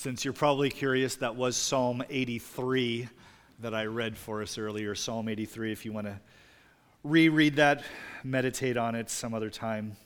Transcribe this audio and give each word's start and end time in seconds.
Since 0.00 0.24
you're 0.24 0.32
probably 0.32 0.70
curious, 0.70 1.16
that 1.16 1.36
was 1.36 1.58
Psalm 1.58 2.02
83 2.08 3.06
that 3.58 3.74
I 3.74 3.84
read 3.84 4.16
for 4.16 4.40
us 4.40 4.56
earlier. 4.56 4.94
Psalm 4.94 5.28
83, 5.28 5.72
if 5.72 5.84
you 5.84 5.92
want 5.92 6.06
to 6.06 6.18
reread 7.04 7.56
that, 7.56 7.84
meditate 8.24 8.78
on 8.78 8.94
it 8.94 9.10
some 9.10 9.34
other 9.34 9.50
time. 9.50 9.98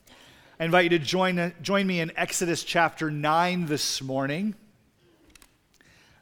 I 0.59 0.65
invite 0.65 0.91
you 0.91 0.99
to 0.99 0.99
join, 0.99 1.54
join 1.62 1.87
me 1.87 2.01
in 2.01 2.11
Exodus 2.17 2.65
chapter 2.65 3.09
9 3.09 3.67
this 3.67 4.03
morning 4.03 4.57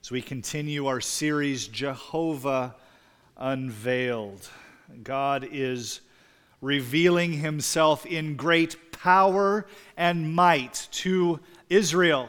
as 0.03 0.11
we 0.11 0.21
continue 0.21 0.87
our 0.87 1.01
series, 1.01 1.67
Jehovah 1.67 2.77
Unveiled. 3.39 4.51
God 5.03 5.49
is 5.51 6.03
revealing 6.61 7.33
himself 7.33 8.05
in 8.05 8.37
great 8.37 8.93
power 8.93 9.67
and 9.97 10.35
might 10.35 10.89
to 10.91 11.41
Israel 11.71 12.29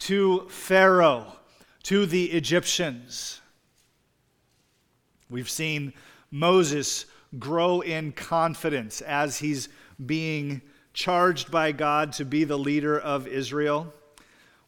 to 0.00 0.48
Pharaoh, 0.48 1.36
to 1.84 2.06
the 2.06 2.26
Egyptians. 2.26 3.40
We've 5.30 5.50
seen 5.50 5.92
Moses 6.30 7.06
grow 7.38 7.80
in 7.80 8.12
confidence 8.12 9.00
as 9.02 9.38
he's 9.38 9.68
being 10.04 10.62
charged 10.94 11.50
by 11.50 11.72
God 11.72 12.12
to 12.14 12.24
be 12.24 12.44
the 12.44 12.58
leader 12.58 12.98
of 12.98 13.26
Israel. 13.26 13.92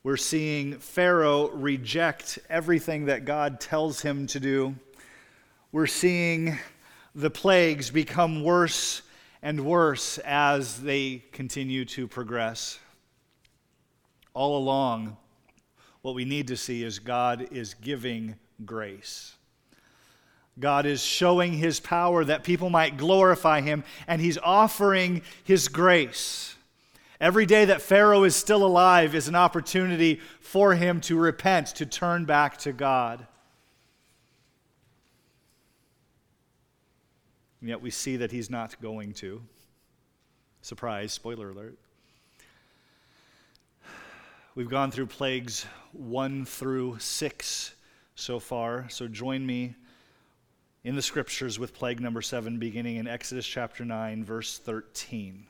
We're 0.02 0.16
seeing 0.16 0.78
Pharaoh 0.78 1.50
reject 1.50 2.38
everything 2.48 3.06
that 3.06 3.24
God 3.24 3.60
tells 3.60 4.00
him 4.00 4.26
to 4.28 4.40
do. 4.40 4.74
We're 5.72 5.86
seeing 5.86 6.58
the 7.14 7.30
plagues 7.30 7.90
become 7.90 8.42
worse 8.42 9.02
and 9.42 9.64
worse 9.64 10.18
as 10.18 10.80
they 10.80 11.24
continue 11.32 11.84
to 11.86 12.06
progress. 12.06 12.78
All 14.32 14.58
along, 14.58 15.16
what 16.02 16.14
we 16.14 16.24
need 16.24 16.48
to 16.48 16.56
see 16.56 16.82
is 16.82 16.98
God 16.98 17.48
is 17.50 17.74
giving 17.74 18.36
grace. 18.64 19.34
God 20.58 20.86
is 20.86 21.02
showing 21.02 21.54
his 21.54 21.80
power 21.80 22.24
that 22.24 22.44
people 22.44 22.70
might 22.70 22.96
glorify 22.96 23.60
him, 23.60 23.84
and 24.06 24.20
he's 24.20 24.38
offering 24.38 25.22
his 25.44 25.68
grace. 25.68 26.56
Every 27.20 27.46
day 27.46 27.66
that 27.66 27.82
Pharaoh 27.82 28.24
is 28.24 28.34
still 28.34 28.64
alive 28.64 29.14
is 29.14 29.28
an 29.28 29.34
opportunity 29.34 30.20
for 30.40 30.74
him 30.74 31.00
to 31.02 31.18
repent, 31.18 31.68
to 31.68 31.86
turn 31.86 32.24
back 32.24 32.56
to 32.58 32.72
God. 32.72 33.26
And 37.60 37.68
yet 37.68 37.82
we 37.82 37.90
see 37.90 38.16
that 38.16 38.32
he's 38.32 38.48
not 38.48 38.80
going 38.80 39.12
to. 39.14 39.42
Surprise, 40.62 41.12
spoiler 41.12 41.50
alert. 41.50 41.78
We've 44.56 44.68
gone 44.68 44.90
through 44.90 45.06
plagues 45.06 45.64
one 45.92 46.44
through 46.44 46.98
six 46.98 47.72
so 48.16 48.40
far, 48.40 48.88
so 48.88 49.06
join 49.06 49.46
me 49.46 49.76
in 50.82 50.96
the 50.96 51.02
scriptures 51.02 51.56
with 51.56 51.72
plague 51.72 52.00
number 52.00 52.20
seven, 52.20 52.58
beginning 52.58 52.96
in 52.96 53.06
Exodus 53.06 53.46
chapter 53.46 53.84
9, 53.84 54.24
verse 54.24 54.58
13. 54.58 55.46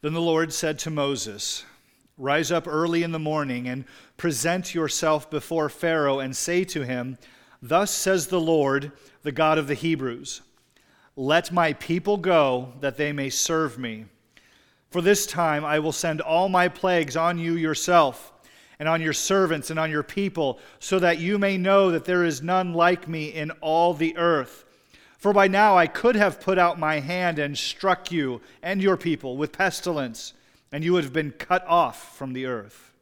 Then 0.00 0.14
the 0.14 0.20
Lord 0.20 0.52
said 0.52 0.80
to 0.80 0.90
Moses, 0.90 1.64
Rise 2.18 2.50
up 2.50 2.66
early 2.66 3.04
in 3.04 3.12
the 3.12 3.20
morning 3.20 3.68
and 3.68 3.84
present 4.16 4.74
yourself 4.74 5.30
before 5.30 5.68
Pharaoh 5.68 6.18
and 6.18 6.36
say 6.36 6.64
to 6.64 6.82
him, 6.82 7.18
Thus 7.62 7.92
says 7.92 8.26
the 8.26 8.40
Lord, 8.40 8.90
the 9.22 9.32
God 9.32 9.58
of 9.58 9.68
the 9.68 9.74
Hebrews, 9.74 10.40
Let 11.14 11.52
my 11.52 11.72
people 11.74 12.16
go 12.16 12.72
that 12.80 12.96
they 12.96 13.12
may 13.12 13.30
serve 13.30 13.78
me. 13.78 14.06
For 14.90 15.02
this 15.02 15.26
time 15.26 15.64
I 15.64 15.78
will 15.78 15.92
send 15.92 16.20
all 16.20 16.48
my 16.48 16.68
plagues 16.68 17.16
on 17.16 17.38
you 17.38 17.54
yourself, 17.54 18.32
and 18.78 18.88
on 18.88 19.00
your 19.00 19.12
servants, 19.12 19.70
and 19.70 19.78
on 19.78 19.90
your 19.90 20.02
people, 20.02 20.58
so 20.80 20.98
that 20.98 21.18
you 21.18 21.38
may 21.38 21.56
know 21.56 21.90
that 21.90 22.04
there 22.04 22.24
is 22.24 22.42
none 22.42 22.74
like 22.74 23.08
me 23.08 23.28
in 23.28 23.50
all 23.62 23.94
the 23.94 24.16
earth. 24.16 24.64
For 25.18 25.32
by 25.32 25.48
now 25.48 25.76
I 25.76 25.86
could 25.86 26.14
have 26.14 26.40
put 26.40 26.58
out 26.58 26.78
my 26.78 27.00
hand 27.00 27.38
and 27.38 27.56
struck 27.56 28.12
you 28.12 28.42
and 28.62 28.82
your 28.82 28.96
people 28.96 29.36
with 29.36 29.50
pestilence, 29.50 30.34
and 30.70 30.84
you 30.84 30.92
would 30.92 31.04
have 31.04 31.12
been 31.12 31.32
cut 31.32 31.66
off 31.66 32.16
from 32.16 32.32
the 32.32 32.46
earth. 32.46 32.92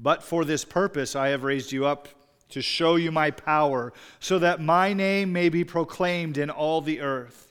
But 0.00 0.22
for 0.22 0.44
this 0.44 0.64
purpose 0.64 1.14
I 1.14 1.28
have 1.28 1.42
raised 1.42 1.70
you 1.70 1.84
up 1.86 2.08
to 2.50 2.62
show 2.62 2.96
you 2.96 3.12
my 3.12 3.30
power, 3.30 3.92
so 4.20 4.38
that 4.38 4.60
my 4.60 4.94
name 4.94 5.32
may 5.32 5.50
be 5.50 5.64
proclaimed 5.64 6.38
in 6.38 6.48
all 6.48 6.80
the 6.80 7.00
earth. 7.02 7.47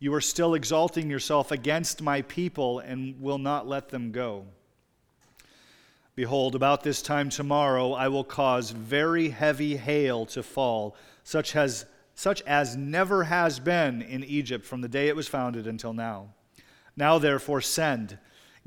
You 0.00 0.14
are 0.14 0.20
still 0.20 0.54
exalting 0.54 1.10
yourself 1.10 1.50
against 1.50 2.02
my 2.02 2.22
people 2.22 2.78
and 2.78 3.20
will 3.20 3.38
not 3.38 3.66
let 3.66 3.88
them 3.88 4.12
go. 4.12 4.44
Behold, 6.14 6.54
about 6.54 6.82
this 6.82 7.02
time 7.02 7.30
tomorrow 7.30 7.92
I 7.92 8.08
will 8.08 8.24
cause 8.24 8.70
very 8.70 9.28
heavy 9.28 9.76
hail 9.76 10.26
to 10.26 10.42
fall, 10.42 10.96
such 11.24 11.56
as, 11.56 11.86
such 12.14 12.42
as 12.42 12.76
never 12.76 13.24
has 13.24 13.60
been 13.60 14.02
in 14.02 14.24
Egypt 14.24 14.64
from 14.64 14.80
the 14.80 14.88
day 14.88 15.08
it 15.08 15.16
was 15.16 15.28
founded 15.28 15.66
until 15.66 15.92
now. 15.92 16.28
Now, 16.96 17.18
therefore, 17.18 17.60
send. 17.60 18.18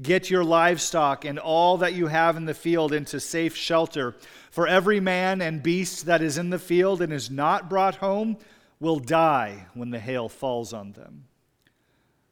Get 0.01 0.29
your 0.29 0.43
livestock 0.43 1.25
and 1.25 1.37
all 1.37 1.77
that 1.77 1.93
you 1.93 2.07
have 2.07 2.37
in 2.37 2.45
the 2.45 2.53
field 2.53 2.93
into 2.93 3.19
safe 3.19 3.55
shelter. 3.55 4.15
For 4.49 4.67
every 4.67 4.99
man 4.99 5.41
and 5.41 5.61
beast 5.61 6.05
that 6.05 6.21
is 6.21 6.37
in 6.37 6.49
the 6.49 6.59
field 6.59 7.01
and 7.01 7.11
is 7.11 7.29
not 7.29 7.69
brought 7.69 7.95
home, 7.95 8.37
will 8.81 8.99
die 8.99 9.67
when 9.75 9.91
the 9.91 9.99
hail 9.99 10.27
falls 10.27 10.73
on 10.73 10.91
them. 10.93 11.25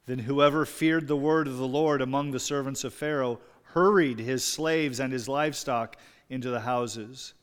Then 0.06 0.18
whoever 0.18 0.66
feared 0.66 1.06
the 1.06 1.16
word 1.16 1.46
of 1.46 1.56
the 1.56 1.68
Lord 1.68 2.02
among 2.02 2.32
the 2.32 2.40
servants 2.40 2.82
of 2.82 2.92
Pharaoh 2.92 3.40
hurried 3.62 4.18
his 4.18 4.44
slaves 4.44 4.98
and 4.98 5.12
his 5.12 5.28
livestock 5.28 5.96
into 6.28 6.50
the 6.50 6.60
houses. 6.60 7.34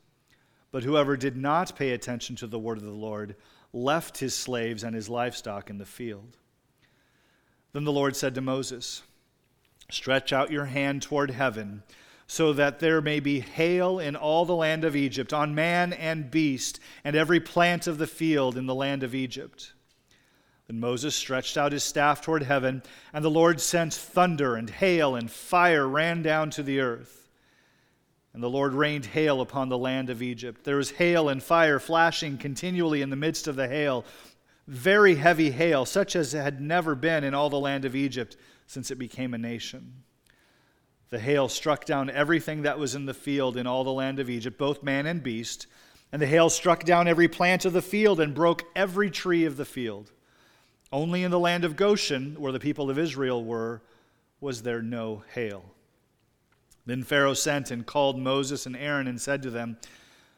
But 0.72 0.84
whoever 0.84 1.16
did 1.16 1.38
not 1.38 1.78
pay 1.78 1.92
attention 1.92 2.36
to 2.36 2.48
the 2.48 2.60
word 2.60 2.78
of 2.78 2.84
the 2.84 2.92
Lord 2.92 3.38
left 3.72 4.18
his 4.18 4.36
slaves 4.36 4.84
and 4.84 4.94
his 4.94 5.08
livestock 5.08 5.70
in 5.70 5.78
the 5.78 5.86
field. 5.86 6.36
Then 7.72 7.86
the 7.86 7.94
Lord 7.94 8.18
said 8.18 8.36
to 8.36 8.42
Moses, 8.42 9.04
Stretch 9.90 10.34
out 10.34 10.52
your 10.52 10.66
hand 10.66 11.02
toward 11.02 11.32
heaven 11.32 11.84
so 12.28 12.52
that 12.52 12.80
there 12.80 13.02
may 13.02 13.22
be 13.22 13.40
hail 13.40 14.00
in 14.00 14.16
all 14.16 14.46
the 14.46 14.56
land 14.56 14.84
of 14.84 14.96
Egypt, 14.96 15.34
on 15.34 15.56
man 15.56 15.94
and 15.94 16.30
beast, 16.30 16.80
and 17.06 17.16
every 17.16 17.40
plant 17.40 17.88
of 17.88 17.98
the 17.98 18.08
field 18.08 18.58
in 18.58 18.66
the 18.66 18.76
land 18.76 19.02
of 19.02 19.16
Egypt. 19.16 19.74
Then 20.68 20.82
Moses 20.82 21.16
stretched 21.16 21.58
out 21.58 21.72
his 21.72 21.86
staff 21.86 22.22
toward 22.22 22.44
heaven, 22.44 22.84
and 23.14 23.24
the 23.24 23.32
Lord 23.32 23.62
sent 23.62 23.94
thunder 23.94 24.58
and 24.58 24.70
hail, 24.70 25.16
and 25.16 25.32
fire 25.32 25.88
ran 25.88 26.22
down 26.22 26.50
to 26.52 26.64
the 26.64 26.82
earth. 26.82 27.30
And 28.34 28.44
the 28.44 28.50
Lord 28.50 28.74
rained 28.74 29.06
hail 29.06 29.40
upon 29.40 29.70
the 29.70 29.78
land 29.78 30.10
of 30.10 30.22
Egypt. 30.22 30.66
There 30.66 30.76
was 30.76 30.92
hail 30.92 31.30
and 31.30 31.42
fire 31.42 31.80
flashing 31.80 32.38
continually 32.38 33.02
in 33.02 33.10
the 33.10 33.16
midst 33.16 33.48
of 33.48 33.56
the 33.56 33.70
hail, 33.70 34.04
very 34.68 35.16
heavy 35.16 35.50
hail, 35.50 35.86
such 35.86 36.16
as 36.18 36.34
had 36.34 36.60
never 36.60 36.94
been 36.94 37.24
in 37.24 37.34
all 37.34 37.50
the 37.50 37.58
land 37.58 37.86
of 37.86 37.96
Egypt 37.96 38.36
since 38.68 38.92
it 38.92 39.00
became 39.00 39.34
a 39.34 39.38
nation. 39.38 40.04
The 41.10 41.20
hail 41.20 41.48
struck 41.48 41.86
down 41.86 42.10
everything 42.10 42.64
that 42.64 42.80
was 42.80 42.96
in 42.96 43.06
the 43.06 43.14
field 43.14 43.56
in 43.56 43.66
all 43.66 43.84
the 43.84 43.92
land 43.92 44.20
of 44.20 44.30
Egypt, 44.30 44.58
both 44.58 44.84
man 44.84 45.06
and 45.06 45.24
beast. 45.24 45.68
And 46.12 46.22
the 46.22 46.28
hail 46.28 46.50
struck 46.50 46.84
down 46.84 47.08
every 47.08 47.28
plant 47.28 47.66
of 47.66 47.74
the 47.74 47.82
field 47.82 48.20
and 48.20 48.34
broke 48.34 48.66
every 48.76 49.10
tree 49.10 49.46
of 49.46 49.58
the 49.58 49.66
field. 49.66 50.12
Only 50.92 51.24
in 51.24 51.32
the 51.32 51.40
land 51.40 51.66
of 51.66 51.76
Goshen, 51.76 52.36
where 52.40 52.52
the 52.52 52.60
people 52.60 52.90
of 52.90 52.98
Israel 52.98 53.44
were, 53.44 53.82
was 54.40 54.62
there 54.62 54.82
no 54.82 55.24
hail. 55.34 55.64
Then 56.86 57.04
Pharaoh 57.04 57.34
sent 57.34 57.72
and 57.72 57.86
called 57.86 58.18
Moses 58.18 58.66
and 58.66 58.76
Aaron 58.76 59.08
and 59.08 59.20
said 59.20 59.42
to 59.44 59.50
them, 59.50 59.78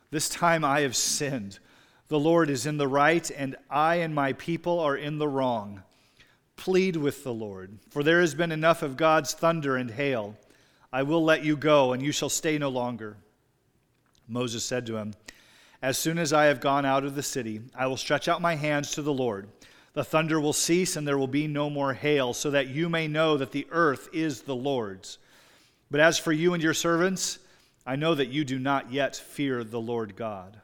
This 0.10 0.30
time 0.30 0.66
I 0.66 0.82
have 0.82 0.96
sinned. 0.96 1.60
The 2.08 2.20
Lord 2.20 2.50
is 2.50 2.66
in 2.66 2.78
the 2.78 2.88
right, 2.88 3.30
and 3.30 3.56
I 3.70 3.98
and 3.98 4.16
my 4.16 4.34
people 4.34 4.80
are 4.80 4.98
in 4.98 5.20
the 5.20 5.28
wrong. 5.28 5.84
Plead 6.56 6.96
with 6.96 7.24
the 7.24 7.34
Lord, 7.34 7.78
for 7.92 8.02
there 8.02 8.20
has 8.20 8.34
been 8.34 8.52
enough 8.52 8.82
of 8.82 8.98
God's 8.98 9.34
thunder 9.34 9.76
and 9.76 9.92
hail. 9.92 10.36
I 10.92 11.04
will 11.04 11.24
let 11.24 11.44
you 11.44 11.56
go, 11.56 11.94
and 11.94 12.02
you 12.02 12.12
shall 12.12 12.30
stay 12.30 12.58
no 12.58 12.70
longer. 12.70 13.18
Moses 14.28 14.64
said 14.64 14.86
to 14.88 14.98
him, 14.98 15.14
As 15.82 15.98
soon 15.98 16.18
as 16.18 16.34
I 16.34 16.46
have 16.46 16.60
gone 16.60 16.86
out 16.86 17.04
of 17.04 17.16
the 17.16 17.24
city, 17.24 17.62
I 17.76 17.88
will 17.88 17.98
stretch 17.98 18.28
out 18.28 18.42
my 18.42 18.56
hands 18.56 18.92
to 18.92 19.02
the 19.02 19.14
Lord. 19.14 19.48
The 19.94 20.04
thunder 20.04 20.40
will 20.40 20.54
cease, 20.54 20.96
and 20.96 21.08
there 21.08 21.18
will 21.18 21.28
be 21.28 21.48
no 21.48 21.70
more 21.70 21.94
hail, 21.94 22.34
so 22.34 22.52
that 22.52 22.68
you 22.70 22.90
may 22.90 23.08
know 23.08 23.38
that 23.38 23.52
the 23.52 23.68
earth 23.72 24.10
is 24.14 24.42
the 24.42 24.56
Lord's. 24.56 25.18
But 25.92 26.00
as 26.00 26.18
for 26.20 26.32
you 26.32 26.54
and 26.54 26.62
your 26.62 26.74
servants, 26.74 27.40
I 27.86 27.96
know 27.96 28.14
that 28.16 28.30
you 28.30 28.44
do 28.44 28.60
not 28.60 28.92
yet 28.92 29.16
fear 29.16 29.64
the 29.64 29.82
Lord 29.82 30.16
God. 30.16 30.60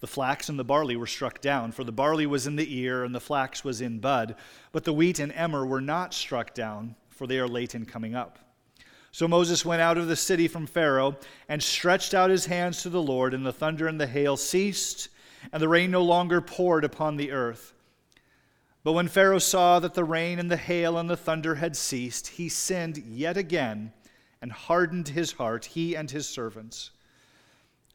The 0.00 0.08
flax 0.08 0.48
and 0.48 0.58
the 0.58 0.64
barley 0.64 0.96
were 0.96 1.06
struck 1.06 1.40
down, 1.40 1.70
for 1.70 1.84
the 1.84 1.92
barley 1.92 2.26
was 2.26 2.48
in 2.48 2.56
the 2.56 2.76
ear, 2.76 3.04
and 3.04 3.14
the 3.14 3.20
flax 3.20 3.62
was 3.62 3.80
in 3.80 4.00
bud. 4.00 4.34
But 4.72 4.82
the 4.82 4.92
wheat 4.92 5.20
and 5.20 5.32
emmer 5.32 5.64
were 5.64 5.80
not 5.80 6.12
struck 6.12 6.54
down, 6.54 6.96
for 7.08 7.28
they 7.28 7.38
are 7.38 7.46
late 7.46 7.76
in 7.76 7.86
coming 7.86 8.16
up. 8.16 8.40
So 9.12 9.28
Moses 9.28 9.64
went 9.64 9.82
out 9.82 9.98
of 9.98 10.08
the 10.08 10.16
city 10.16 10.48
from 10.48 10.66
Pharaoh 10.66 11.16
and 11.48 11.62
stretched 11.62 12.14
out 12.14 12.30
his 12.30 12.46
hands 12.46 12.82
to 12.82 12.88
the 12.88 13.02
Lord, 13.02 13.34
and 13.34 13.44
the 13.44 13.52
thunder 13.52 13.86
and 13.86 14.00
the 14.00 14.06
hail 14.06 14.38
ceased, 14.38 15.10
and 15.52 15.62
the 15.62 15.68
rain 15.68 15.90
no 15.90 16.02
longer 16.02 16.40
poured 16.40 16.82
upon 16.82 17.16
the 17.16 17.30
earth. 17.30 17.74
But 18.84 18.92
when 18.92 19.08
Pharaoh 19.08 19.38
saw 19.38 19.78
that 19.80 19.94
the 19.94 20.02
rain 20.02 20.38
and 20.38 20.50
the 20.50 20.56
hail 20.56 20.96
and 20.96 21.08
the 21.10 21.16
thunder 21.16 21.56
had 21.56 21.76
ceased, 21.76 22.26
he 22.26 22.48
sinned 22.48 22.98
yet 23.06 23.36
again 23.36 23.92
and 24.40 24.50
hardened 24.50 25.08
his 25.08 25.32
heart, 25.32 25.66
he 25.66 25.94
and 25.94 26.10
his 26.10 26.26
servants. 26.26 26.90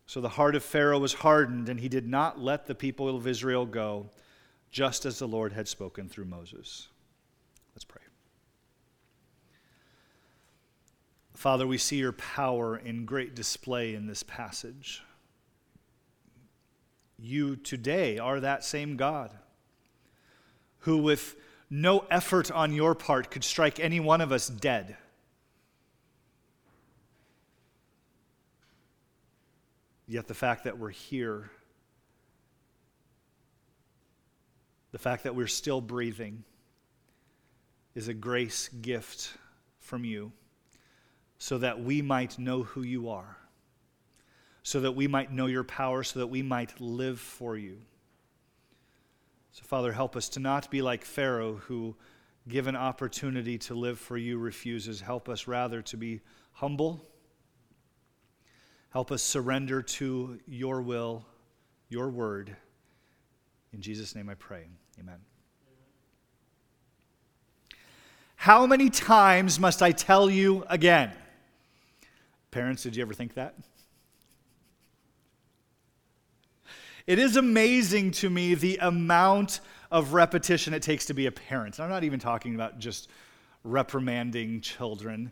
So 0.05 0.21
the 0.21 0.29
heart 0.29 0.55
of 0.55 0.63
Pharaoh 0.63 0.99
was 0.99 1.13
hardened, 1.13 1.67
and 1.67 1.79
he 1.79 1.89
did 1.89 2.07
not 2.07 2.39
let 2.39 2.67
the 2.67 2.75
people 2.75 3.13
of 3.13 3.27
Israel 3.27 3.65
go, 3.65 4.09
just 4.71 5.05
as 5.05 5.19
the 5.19 5.27
Lord 5.27 5.51
had 5.51 5.67
spoken 5.67 6.07
through 6.07 6.25
Moses. 6.25 6.87
Let's 7.75 7.83
pray. 7.83 8.01
Father, 11.37 11.67
we 11.67 11.77
see 11.77 11.97
your 11.97 12.13
power 12.13 12.75
in 12.75 13.05
great 13.05 13.35
display 13.35 13.93
in 13.93 14.07
this 14.07 14.23
passage. 14.23 15.03
You 17.19 17.55
today 17.55 18.17
are 18.17 18.39
that 18.39 18.63
same 18.63 18.97
God 18.97 19.29
who, 20.79 20.97
with 20.97 21.35
no 21.69 21.99
effort 22.09 22.49
on 22.49 22.73
your 22.73 22.95
part, 22.95 23.29
could 23.29 23.43
strike 23.43 23.79
any 23.79 23.99
one 23.99 24.19
of 24.19 24.31
us 24.31 24.47
dead. 24.47 24.97
Yet 30.07 30.25
the 30.25 30.33
fact 30.33 30.63
that 30.63 30.79
we're 30.79 30.89
here, 30.89 31.51
the 34.91 34.97
fact 34.97 35.23
that 35.25 35.35
we're 35.35 35.45
still 35.45 35.81
breathing, 35.81 36.43
is 37.93 38.07
a 38.07 38.15
grace 38.15 38.69
gift 38.69 39.37
from 39.79 40.03
you 40.03 40.31
so 41.37 41.57
that 41.57 41.81
we 41.81 42.01
might 42.01 42.39
know 42.39 42.63
who 42.63 42.81
you 42.81 43.09
are, 43.09 43.37
so 44.63 44.79
that 44.81 44.93
we 44.93 45.07
might 45.07 45.31
know 45.31 45.45
your 45.45 45.63
power, 45.63 46.03
so 46.03 46.19
that 46.19 46.27
we 46.27 46.41
might 46.41 46.79
live 46.81 47.19
for 47.19 47.57
you. 47.57 47.77
So, 49.51 49.63
Father, 49.63 49.91
help 49.91 50.15
us 50.15 50.29
to 50.29 50.39
not 50.39 50.69
be 50.69 50.81
like 50.81 51.03
Pharaoh, 51.03 51.55
who, 51.55 51.95
given 52.47 52.75
opportunity 52.75 53.57
to 53.59 53.73
live 53.73 53.99
for 53.99 54.17
you, 54.17 54.37
refuses. 54.37 55.01
Help 55.01 55.29
us 55.29 55.47
rather 55.47 55.81
to 55.83 55.97
be 55.97 56.21
humble. 56.51 57.03
Help 58.89 59.11
us 59.11 59.21
surrender 59.21 59.81
to 59.81 60.39
your 60.47 60.81
will, 60.81 61.25
your 61.89 62.09
word. 62.09 62.55
In 63.73 63.81
Jesus' 63.81 64.15
name 64.15 64.29
I 64.29 64.35
pray. 64.35 64.67
Amen. 64.99 65.19
How 68.35 68.65
many 68.65 68.89
times 68.89 69.59
must 69.59 69.81
I 69.81 69.91
tell 69.91 70.29
you 70.29 70.63
again? 70.69 71.11
Parents, 72.51 72.83
did 72.83 72.95
you 72.95 73.01
ever 73.01 73.13
think 73.13 73.33
that? 73.33 73.55
It 77.05 77.19
is 77.19 77.37
amazing 77.37 78.11
to 78.11 78.29
me 78.29 78.53
the 78.53 78.77
amount 78.81 79.61
of 79.91 80.13
repetition 80.13 80.73
it 80.73 80.81
takes 80.81 81.05
to 81.05 81.13
be 81.13 81.25
a 81.25 81.31
parent. 81.31 81.79
I'm 81.79 81.89
not 81.89 82.03
even 82.03 82.19
talking 82.19 82.55
about 82.55 82.79
just 82.79 83.09
reprimanding 83.63 84.61
children, 84.61 85.31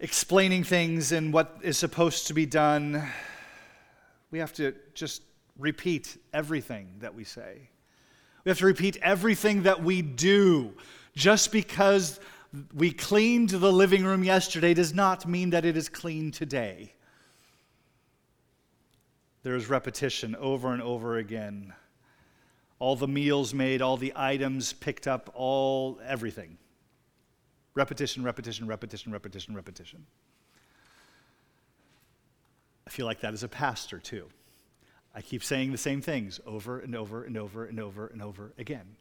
explaining 0.00 0.64
things 0.64 1.12
and 1.12 1.32
what 1.32 1.58
is 1.62 1.78
supposed 1.78 2.26
to 2.26 2.34
be 2.34 2.44
done. 2.44 3.02
We 4.30 4.38
have 4.38 4.52
to 4.54 4.74
just 4.94 5.22
repeat 5.58 6.18
everything 6.34 6.88
that 7.00 7.14
we 7.14 7.24
say. 7.24 7.70
We 8.44 8.50
have 8.50 8.58
to 8.58 8.66
repeat 8.66 8.98
everything 9.02 9.62
that 9.62 9.82
we 9.82 10.02
do. 10.02 10.74
Just 11.14 11.50
because 11.50 12.20
we 12.74 12.90
cleaned 12.90 13.50
the 13.50 13.72
living 13.72 14.04
room 14.04 14.24
yesterday 14.24 14.74
does 14.74 14.94
not 14.94 15.26
mean 15.26 15.50
that 15.50 15.64
it 15.64 15.76
is 15.76 15.88
clean 15.88 16.30
today 16.30 16.92
there 19.46 19.54
is 19.54 19.68
repetition 19.68 20.34
over 20.34 20.72
and 20.72 20.82
over 20.82 21.18
again. 21.18 21.72
All 22.80 22.96
the 22.96 23.06
meals 23.06 23.54
made, 23.54 23.80
all 23.80 23.96
the 23.96 24.12
items 24.16 24.72
picked 24.72 25.06
up, 25.06 25.30
all 25.34 26.00
everything. 26.04 26.58
Repetition, 27.76 28.24
repetition, 28.24 28.66
repetition, 28.66 29.12
repetition, 29.12 29.54
repetition. 29.54 30.04
I 32.88 32.90
feel 32.90 33.06
like 33.06 33.20
that 33.20 33.34
as 33.34 33.44
a 33.44 33.48
pastor 33.48 34.00
too. 34.00 34.26
I 35.14 35.20
keep 35.20 35.44
saying 35.44 35.70
the 35.70 35.78
same 35.78 36.00
things 36.00 36.40
over 36.44 36.80
and 36.80 36.96
over 36.96 37.22
and 37.22 37.36
over 37.36 37.66
and 37.66 37.78
over 37.78 38.08
and 38.08 38.20
over 38.20 38.52
again. 38.58 38.96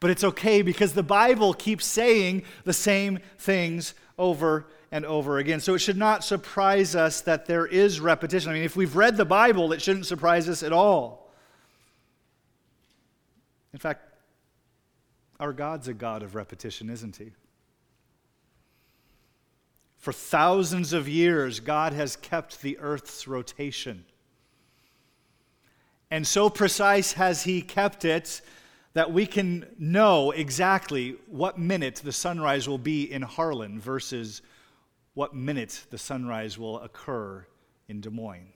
But 0.00 0.10
it's 0.10 0.24
okay 0.24 0.62
because 0.62 0.94
the 0.94 1.02
Bible 1.02 1.52
keeps 1.52 1.84
saying 1.84 2.42
the 2.64 2.72
same 2.72 3.20
things 3.38 3.94
over 4.18 4.66
and 4.90 5.04
over 5.04 5.38
again. 5.38 5.60
So 5.60 5.74
it 5.74 5.78
should 5.80 5.98
not 5.98 6.24
surprise 6.24 6.96
us 6.96 7.20
that 7.22 7.46
there 7.46 7.66
is 7.66 8.00
repetition. 8.00 8.50
I 8.50 8.54
mean, 8.54 8.62
if 8.62 8.76
we've 8.76 8.96
read 8.96 9.16
the 9.16 9.24
Bible, 9.26 9.72
it 9.72 9.82
shouldn't 9.82 10.06
surprise 10.06 10.48
us 10.48 10.62
at 10.62 10.72
all. 10.72 11.30
In 13.72 13.78
fact, 13.78 14.02
our 15.38 15.52
God's 15.52 15.88
a 15.88 15.94
God 15.94 16.22
of 16.22 16.34
repetition, 16.34 16.90
isn't 16.90 17.16
He? 17.16 17.32
For 19.98 20.12
thousands 20.12 20.92
of 20.92 21.08
years, 21.08 21.60
God 21.60 21.92
has 21.92 22.16
kept 22.16 22.62
the 22.62 22.78
earth's 22.78 23.28
rotation. 23.28 24.04
And 26.10 26.26
so 26.26 26.50
precise 26.50 27.12
has 27.12 27.44
He 27.44 27.62
kept 27.62 28.04
it 28.04 28.40
that 28.92 29.12
we 29.12 29.26
can 29.26 29.66
know 29.78 30.32
exactly 30.32 31.16
what 31.26 31.58
minute 31.58 31.96
the 31.96 32.12
sunrise 32.12 32.68
will 32.68 32.78
be 32.78 33.10
in 33.10 33.22
Harlan 33.22 33.78
versus 33.78 34.42
what 35.14 35.34
minute 35.34 35.84
the 35.90 35.98
sunrise 35.98 36.58
will 36.58 36.80
occur 36.80 37.46
in 37.88 38.00
Des 38.00 38.10
Moines. 38.10 38.52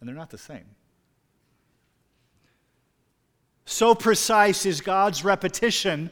And 0.00 0.08
they're 0.08 0.16
not 0.16 0.30
the 0.30 0.38
same. 0.38 0.66
So 3.64 3.94
precise 3.94 4.64
is 4.66 4.80
God's 4.80 5.24
repetition 5.24 6.10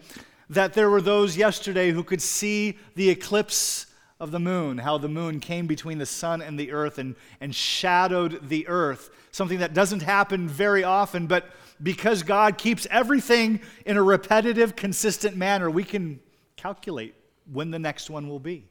that 0.50 0.74
there 0.74 0.90
were 0.90 1.00
those 1.00 1.36
yesterday 1.36 1.90
who 1.90 2.02
could 2.02 2.20
see 2.20 2.78
the 2.94 3.10
eclipse 3.10 3.86
of 4.18 4.30
the 4.30 4.40
moon, 4.40 4.78
how 4.78 4.98
the 4.98 5.08
moon 5.08 5.40
came 5.40 5.66
between 5.66 5.98
the 5.98 6.06
sun 6.06 6.42
and 6.42 6.58
the 6.58 6.72
earth 6.72 6.98
and, 6.98 7.14
and 7.40 7.54
shadowed 7.54 8.48
the 8.48 8.66
earth, 8.68 9.10
something 9.30 9.58
that 9.58 9.74
doesn't 9.74 10.02
happen 10.02 10.48
very 10.48 10.84
often, 10.84 11.26
but 11.26 11.50
because 11.84 12.22
God 12.22 12.56
keeps 12.56 12.86
everything 12.90 13.60
in 13.84 13.98
a 13.98 14.02
repetitive, 14.02 14.74
consistent 14.74 15.36
manner, 15.36 15.70
we 15.70 15.84
can 15.84 16.18
calculate 16.56 17.14
when 17.52 17.70
the 17.70 17.78
next 17.78 18.08
one 18.08 18.28
will 18.28 18.40
be. 18.40 18.66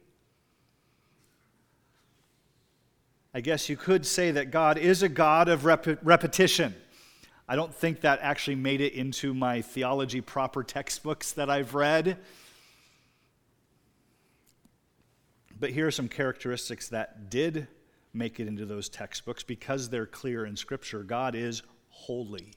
I 3.32 3.40
guess 3.40 3.68
you 3.68 3.76
could 3.76 4.04
say 4.04 4.32
that 4.32 4.50
God 4.50 4.78
is 4.78 5.02
a 5.04 5.08
God 5.08 5.48
of 5.48 5.64
rep- 5.64 6.00
repetition. 6.02 6.74
I 7.48 7.54
don't 7.56 7.74
think 7.74 8.00
that 8.00 8.18
actually 8.20 8.56
made 8.56 8.80
it 8.80 8.94
into 8.94 9.32
my 9.32 9.62
theology 9.62 10.20
proper 10.20 10.64
textbooks 10.64 11.32
that 11.32 11.48
I've 11.48 11.74
read. 11.74 12.18
But 15.58 15.70
here 15.70 15.86
are 15.86 15.92
some 15.92 16.08
characteristics 16.08 16.88
that 16.88 17.30
did 17.30 17.68
make 18.12 18.40
it 18.40 18.48
into 18.48 18.66
those 18.66 18.88
textbooks 18.88 19.44
because 19.44 19.88
they're 19.88 20.06
clear 20.06 20.46
in 20.46 20.56
Scripture. 20.56 21.04
God 21.04 21.36
is 21.36 21.62
holy. 21.90 22.54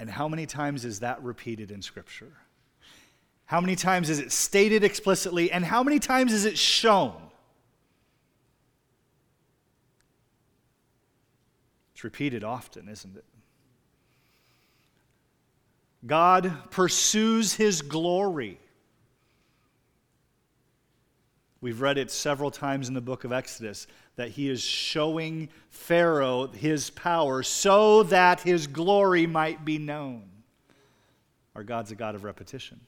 And 0.00 0.08
how 0.08 0.28
many 0.28 0.46
times 0.46 0.86
is 0.86 1.00
that 1.00 1.22
repeated 1.22 1.70
in 1.70 1.82
Scripture? 1.82 2.32
How 3.44 3.60
many 3.60 3.76
times 3.76 4.08
is 4.08 4.18
it 4.18 4.32
stated 4.32 4.82
explicitly, 4.82 5.52
and 5.52 5.62
how 5.62 5.82
many 5.82 5.98
times 5.98 6.32
is 6.32 6.46
it 6.46 6.56
shown? 6.56 7.14
It's 11.92 12.02
repeated 12.02 12.44
often, 12.44 12.88
isn't 12.88 13.14
it? 13.14 13.24
God 16.06 16.50
pursues 16.70 17.52
his 17.52 17.82
glory. 17.82 18.58
We've 21.60 21.82
read 21.82 21.98
it 21.98 22.10
several 22.10 22.50
times 22.50 22.88
in 22.88 22.94
the 22.94 23.02
book 23.02 23.24
of 23.24 23.32
Exodus 23.32 23.86
that 24.20 24.28
he 24.28 24.50
is 24.50 24.60
showing 24.60 25.48
Pharaoh 25.70 26.46
his 26.48 26.90
power 26.90 27.42
so 27.42 28.02
that 28.02 28.38
his 28.42 28.66
glory 28.66 29.26
might 29.26 29.64
be 29.64 29.78
known. 29.78 30.24
Our 31.56 31.64
God's 31.64 31.90
a 31.90 31.94
God 31.94 32.14
of 32.14 32.22
repetition. 32.22 32.78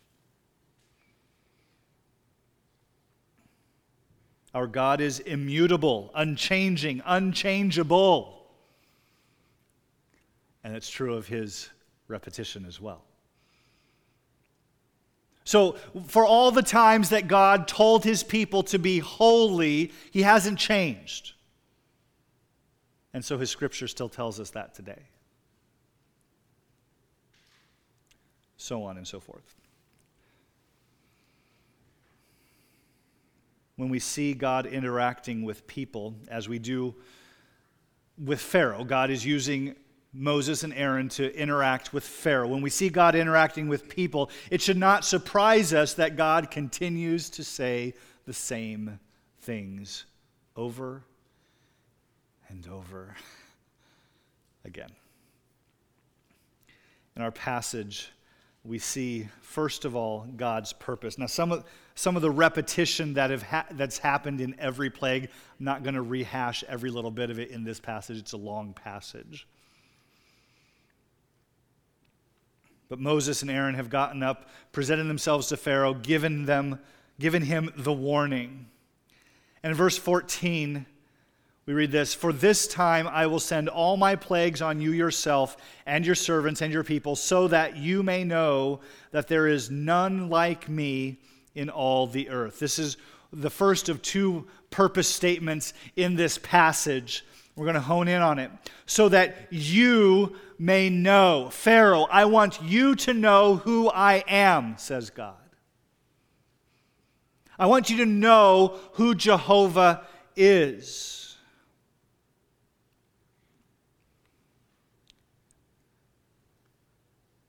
Our 4.53 4.67
God 4.67 5.01
is 5.01 5.21
immutable, 5.21 6.11
unchanging, 6.15 7.01
unchangeable. 7.07 8.47
And 10.63 10.77
it's 10.77 10.91
true 10.91 11.15
of 11.15 11.27
his 11.27 11.71
repetition 12.09 12.67
as 12.67 12.79
well. 12.79 13.07
So, 15.45 15.73
for 16.07 16.25
all 16.25 16.53
the 16.53 16.63
times 16.63 17.09
that 17.09 17.27
God 17.27 17.67
told 17.67 18.05
his 18.05 18.23
people 18.23 18.63
to 18.65 18.79
be 18.79 19.01
holy, 19.01 19.93
he 20.11 20.23
hasn't 20.23 20.59
changed. 20.59 21.33
And 23.15 23.25
so 23.25 23.39
his 23.39 23.51
scripture 23.51 23.89
still 23.89 24.09
tells 24.09 24.41
us 24.41 24.51
that 24.51 24.75
today. 24.75 25.03
So 28.57 28.85
on 28.85 28.97
and 28.97 29.07
so 29.07 29.21
forth. 29.21 29.57
When 33.77 33.89
we 33.89 33.99
see 33.99 34.35
God 34.35 34.67
interacting 34.67 35.43
with 35.43 35.67
people, 35.67 36.15
as 36.29 36.49
we 36.49 36.59
do 36.59 36.95
with 38.23 38.41
Pharaoh, 38.41 38.85
God 38.85 39.11
is 39.11 39.27
using 39.27 39.75
Moses 40.13 40.63
and 40.63 40.75
Aaron 40.75 41.09
to 41.11 41.35
interact 41.35 41.93
with 41.93 42.05
Pharaoh. 42.05 42.49
When 42.49 42.61
we 42.61 42.71
see 42.71 42.91
God 42.91 43.15
interacting 43.15 43.69
with 43.69 43.89
people, 43.89 44.31
it 44.51 44.61
should 44.61 44.77
not 44.77 45.05
surprise 45.05 45.73
us 45.73 45.95
that 45.95 46.17
God 46.17 46.51
continues 46.51 47.31
to 47.31 47.45
say 47.45 47.95
the 48.27 48.35
same 48.35 48.99
things 49.41 50.05
over 50.55 51.03
and 52.49 52.67
over 52.69 53.15
again. 54.65 54.91
In 57.17 57.23
our 57.23 57.33
passage, 57.33 58.11
we 58.65 58.79
see, 58.79 59.29
first 59.41 59.85
of 59.85 59.97
all, 59.97 60.27
God's 60.37 60.73
purpose. 60.73 61.19
Now, 61.19 61.27
some 61.27 61.53
of, 61.53 61.65
some 61.95 62.17
of 62.17 62.23
the 62.23 62.31
repetition 62.31 63.15
that 63.15 63.31
have 63.31 63.43
ha- 63.43 63.67
that's 63.73 63.99
happened 63.99 64.41
in 64.41 64.55
every 64.59 64.89
plague, 64.89 65.25
I'm 65.59 65.65
not 65.65 65.83
going 65.83 65.95
to 65.95 66.03
rehash 66.03 66.63
every 66.69 66.91
little 66.91 67.11
bit 67.11 67.31
of 67.31 67.39
it 67.39 67.51
in 67.51 67.65
this 67.65 67.81
passage. 67.81 68.19
It's 68.19 68.33
a 68.33 68.39
long 68.39 68.73
passage. 68.73 69.49
But 72.93 73.01
Moses 73.01 73.41
and 73.41 73.51
Aaron 73.51 73.75
have 73.77 73.89
gotten 73.89 74.23
up, 74.23 74.51
presented 74.71 75.05
themselves 75.05 75.47
to 75.47 75.57
Pharaoh, 75.57 75.95
given, 75.95 76.45
them, 76.45 76.79
given 77.19 77.41
him 77.41 77.73
the 77.75 77.91
warning. 77.91 78.67
And 79.63 79.71
in 79.71 79.77
verse 79.79 79.97
14, 79.97 80.85
we 81.65 81.73
read 81.73 81.91
this 81.91 82.13
For 82.13 82.35
this 82.35 82.67
time 82.67 83.09
I 83.09 83.29
will 83.29 83.41
send 83.41 83.71
all 83.71 83.97
my 83.97 84.15
plagues 84.15 84.61
on 84.61 84.83
you 84.83 84.93
yourself 84.93 85.57
and 85.87 86.05
your 86.05 86.15
servants 86.15 86.61
and 86.61 86.71
your 86.71 86.85
people, 86.85 87.17
so 87.17 87.49
that 87.49 87.79
you 87.79 88.03
may 88.03 88.25
know 88.25 88.81
that 89.11 89.27
there 89.27 89.49
is 89.49 89.71
none 89.71 90.29
like 90.29 90.69
me 90.69 91.17
in 91.55 91.71
all 91.71 92.07
the 92.07 92.29
earth. 92.29 92.59
This 92.59 92.79
is 92.79 92.99
the 93.33 93.49
first 93.49 93.89
of 93.89 94.03
two 94.03 94.47
purpose 94.71 95.09
statements 95.09 95.73
in 95.97 96.15
this 96.15 96.37
passage. 96.37 97.25
We're 97.57 97.65
going 97.65 97.75
to 97.75 97.81
hone 97.81 98.09
in 98.09 98.21
on 98.21 98.39
it. 98.39 98.51
So 98.85 99.09
that 99.09 99.47
you 99.51 100.37
may 100.63 100.89
know. 100.89 101.49
Pharaoh, 101.51 102.07
I 102.09 102.25
want 102.27 102.63
you 102.63 102.95
to 102.95 103.13
know 103.13 103.57
who 103.57 103.91
I 103.91 104.23
am, 104.29 104.77
says 104.79 105.11
God. 105.11 105.35
I 107.59 107.67
want 107.67 107.91
you 107.91 107.97
to 107.97 108.07
know 108.07 108.79
who 108.93 109.17
Jehovah 109.17 110.07
is. 110.37 111.37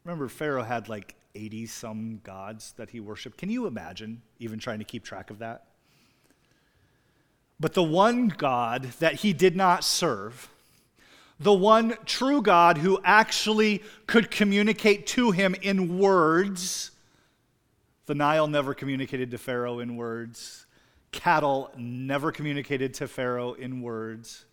Remember, 0.03 0.27
Pharaoh 0.27 0.63
had 0.63 0.89
like 0.89 1.15
80 1.35 1.67
some 1.67 2.19
gods 2.23 2.73
that 2.77 2.89
he 2.89 2.99
worshiped. 2.99 3.37
Can 3.37 3.51
you 3.51 3.67
imagine 3.67 4.23
even 4.39 4.57
trying 4.57 4.79
to 4.79 4.85
keep 4.85 5.03
track 5.03 5.29
of 5.29 5.37
that? 5.37 5.67
But 7.59 7.75
the 7.75 7.83
one 7.83 8.29
God 8.29 8.85
that 8.99 9.17
he 9.17 9.33
did 9.33 9.55
not 9.55 9.83
serve, 9.83 10.49
the 11.43 11.53
one 11.53 11.95
true 12.05 12.41
God 12.41 12.77
who 12.77 12.99
actually 13.03 13.83
could 14.07 14.31
communicate 14.31 15.05
to 15.07 15.31
him 15.31 15.55
in 15.61 15.99
words, 15.99 16.91
the 18.05 18.15
Nile 18.15 18.47
never 18.47 18.73
communicated 18.73 19.31
to 19.31 19.37
Pharaoh 19.37 19.79
in 19.79 19.95
words. 19.95 20.65
Cattle 21.11 21.71
never 21.77 22.31
communicated 22.31 22.93
to 22.95 23.07
Pharaoh 23.07 23.53
in 23.53 23.81
words. 23.81 24.45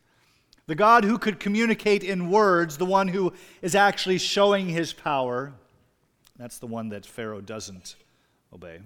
The 0.67 0.75
God 0.75 1.05
who 1.05 1.19
could 1.19 1.41
communicate 1.41 2.05
in 2.05 2.31
words, 2.31 2.77
the 2.77 2.85
one 2.85 3.09
who 3.09 3.33
is 3.63 3.75
actually 3.75 4.19
showing 4.19 4.69
his 4.69 4.93
power, 4.93 5.53
that's 6.37 6.59
the 6.59 6.67
one 6.67 6.91
that 6.91 7.07
Pharaoh 7.07 7.41
doesn't 7.41 7.97
obey. 8.53 8.81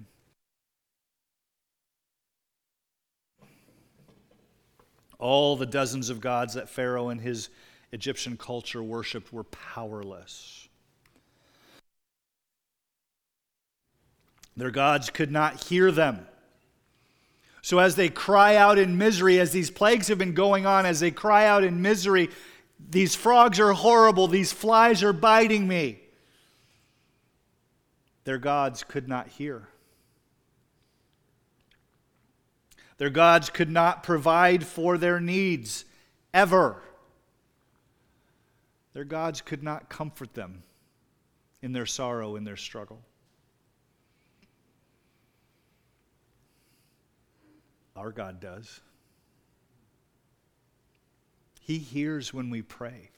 All 5.19 5.55
the 5.55 5.65
dozens 5.65 6.09
of 6.09 6.21
gods 6.21 6.55
that 6.55 6.69
Pharaoh 6.69 7.09
and 7.09 7.21
his 7.21 7.49
Egyptian 7.91 8.37
culture 8.37 8.83
worshiped 8.83 9.31
were 9.31 9.43
powerless. 9.43 10.67
Their 14.57 14.71
gods 14.71 15.09
could 15.09 15.31
not 15.31 15.63
hear 15.65 15.91
them. 15.91 16.27
So, 17.61 17.79
as 17.79 17.95
they 17.95 18.09
cry 18.09 18.55
out 18.55 18.77
in 18.77 18.97
misery, 18.97 19.39
as 19.39 19.51
these 19.51 19.71
plagues 19.71 20.07
have 20.07 20.17
been 20.17 20.33
going 20.33 20.65
on, 20.65 20.85
as 20.85 20.99
they 20.99 21.11
cry 21.11 21.47
out 21.47 21.63
in 21.63 21.81
misery, 21.81 22.29
these 22.89 23.15
frogs 23.15 23.59
are 23.59 23.73
horrible, 23.73 24.27
these 24.27 24.53
flies 24.53 25.01
are 25.03 25.13
biting 25.13 25.67
me. 25.67 25.99
Their 28.23 28.37
gods 28.37 28.83
could 28.83 29.07
not 29.07 29.27
hear. 29.27 29.67
Their 32.97 33.09
gods 33.09 33.49
could 33.49 33.69
not 33.69 34.03
provide 34.03 34.65
for 34.65 34.97
their 34.97 35.19
needs 35.19 35.85
ever. 36.33 36.81
Their 38.95 39.03
gods 39.03 39.41
could 39.41 39.61
not 39.61 39.89
comfort 39.89 40.33
them 40.33 40.63
in 41.61 41.73
their 41.73 41.85
sorrow, 41.85 42.37
in 42.37 42.45
their 42.45 42.55
struggle. 42.55 43.01
Our 47.93 48.11
God 48.11 48.39
does. 48.39 48.79
He 51.59 51.77
hears 51.77 52.33
when 52.33 52.49
we 52.49 52.61
pray, 52.61 53.09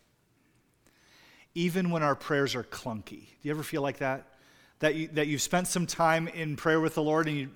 even 1.53 1.91
when 1.91 2.01
our 2.01 2.15
prayers 2.15 2.55
are 2.55 2.63
clunky. 2.63 3.27
Do 3.27 3.43
you 3.43 3.51
ever 3.51 3.61
feel 3.61 3.83
like 3.83 3.99
that? 3.99 4.33
That, 4.79 4.95
you, 4.95 5.09
that 5.09 5.27
you've 5.27 5.43
spent 5.43 5.67
some 5.67 5.85
time 5.85 6.27
in 6.27 6.55
prayer 6.55 6.81
with 6.81 6.95
the 6.95 7.03
Lord 7.03 7.27
and 7.27 7.37
you, 7.37 7.49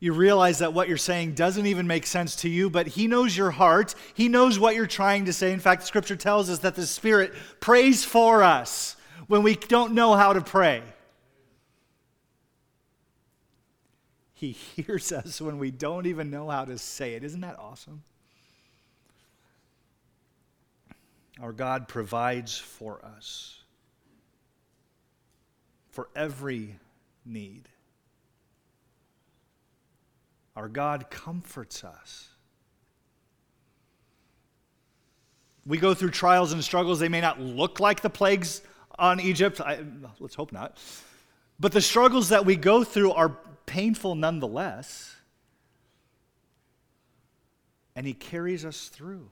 you 0.00 0.12
realize 0.12 0.60
that 0.60 0.72
what 0.72 0.88
you're 0.88 0.96
saying 0.96 1.34
doesn't 1.34 1.66
even 1.66 1.86
make 1.86 2.06
sense 2.06 2.36
to 2.36 2.48
you, 2.48 2.70
but 2.70 2.86
He 2.86 3.08
knows 3.08 3.36
your 3.36 3.50
heart. 3.50 3.94
He 4.14 4.28
knows 4.28 4.58
what 4.58 4.74
you're 4.74 4.86
trying 4.86 5.24
to 5.24 5.32
say. 5.32 5.52
In 5.52 5.58
fact, 5.58 5.84
Scripture 5.84 6.16
tells 6.16 6.48
us 6.48 6.60
that 6.60 6.76
the 6.76 6.86
Spirit 6.86 7.34
prays 7.58 8.04
for 8.04 8.42
us 8.42 8.96
when 9.26 9.42
we 9.42 9.56
don't 9.56 9.94
know 9.94 10.14
how 10.14 10.32
to 10.32 10.40
pray. 10.40 10.82
He 14.34 14.52
hears 14.76 15.10
us 15.10 15.40
when 15.40 15.58
we 15.58 15.72
don't 15.72 16.06
even 16.06 16.30
know 16.30 16.48
how 16.48 16.64
to 16.64 16.78
say 16.78 17.14
it. 17.14 17.24
Isn't 17.24 17.40
that 17.40 17.58
awesome? 17.58 18.04
Our 21.40 21.52
God 21.52 21.88
provides 21.88 22.56
for 22.56 23.04
us 23.04 23.60
for 25.90 26.08
every 26.14 26.76
need. 27.24 27.68
Our 30.58 30.68
God 30.68 31.08
comforts 31.08 31.84
us. 31.84 32.26
We 35.64 35.78
go 35.78 35.94
through 35.94 36.10
trials 36.10 36.52
and 36.52 36.64
struggles. 36.64 36.98
They 36.98 37.08
may 37.08 37.20
not 37.20 37.40
look 37.40 37.78
like 37.78 38.00
the 38.00 38.10
plagues 38.10 38.62
on 38.98 39.20
Egypt. 39.20 39.60
I, 39.60 39.84
let's 40.18 40.34
hope 40.34 40.50
not. 40.50 40.76
But 41.60 41.70
the 41.70 41.80
struggles 41.80 42.30
that 42.30 42.44
we 42.44 42.56
go 42.56 42.82
through 42.82 43.12
are 43.12 43.38
painful 43.66 44.16
nonetheless. 44.16 45.14
And 47.94 48.04
He 48.04 48.12
carries 48.12 48.64
us 48.64 48.88
through. 48.88 49.30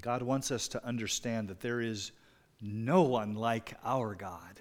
God 0.00 0.22
wants 0.22 0.50
us 0.50 0.66
to 0.68 0.84
understand 0.84 1.46
that 1.46 1.60
there 1.60 1.80
is 1.80 2.10
no 2.60 3.02
one 3.02 3.34
like 3.34 3.74
our 3.84 4.16
God. 4.16 4.60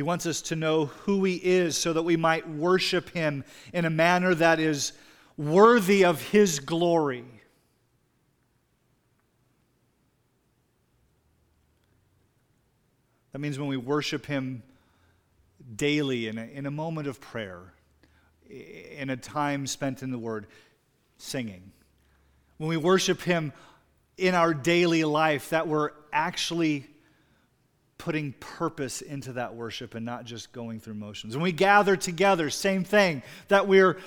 He 0.00 0.02
wants 0.02 0.24
us 0.24 0.40
to 0.40 0.56
know 0.56 0.86
who 0.86 1.24
He 1.24 1.34
is 1.34 1.76
so 1.76 1.92
that 1.92 2.04
we 2.04 2.16
might 2.16 2.48
worship 2.48 3.10
Him 3.10 3.44
in 3.74 3.84
a 3.84 3.90
manner 3.90 4.34
that 4.34 4.58
is 4.58 4.94
worthy 5.36 6.06
of 6.06 6.22
His 6.22 6.58
glory. 6.58 7.26
That 13.32 13.40
means 13.40 13.58
when 13.58 13.68
we 13.68 13.76
worship 13.76 14.24
Him 14.24 14.62
daily 15.76 16.28
in 16.28 16.38
a, 16.38 16.46
in 16.46 16.64
a 16.64 16.70
moment 16.70 17.06
of 17.06 17.20
prayer, 17.20 17.60
in 18.48 19.10
a 19.10 19.18
time 19.18 19.66
spent 19.66 20.02
in 20.02 20.10
the 20.10 20.18
Word, 20.18 20.46
singing. 21.18 21.72
When 22.56 22.70
we 22.70 22.78
worship 22.78 23.20
Him 23.20 23.52
in 24.16 24.34
our 24.34 24.54
daily 24.54 25.04
life, 25.04 25.50
that 25.50 25.68
we're 25.68 25.90
actually 26.10 26.86
putting 28.00 28.32
purpose 28.40 29.02
into 29.02 29.34
that 29.34 29.54
worship 29.54 29.94
and 29.94 30.06
not 30.06 30.24
just 30.24 30.52
going 30.52 30.80
through 30.80 30.94
motions. 30.94 31.36
When 31.36 31.42
we 31.42 31.52
gather 31.52 31.96
together, 31.96 32.48
same 32.48 32.82
thing, 32.82 33.22
that 33.48 33.68
we're 33.68 33.98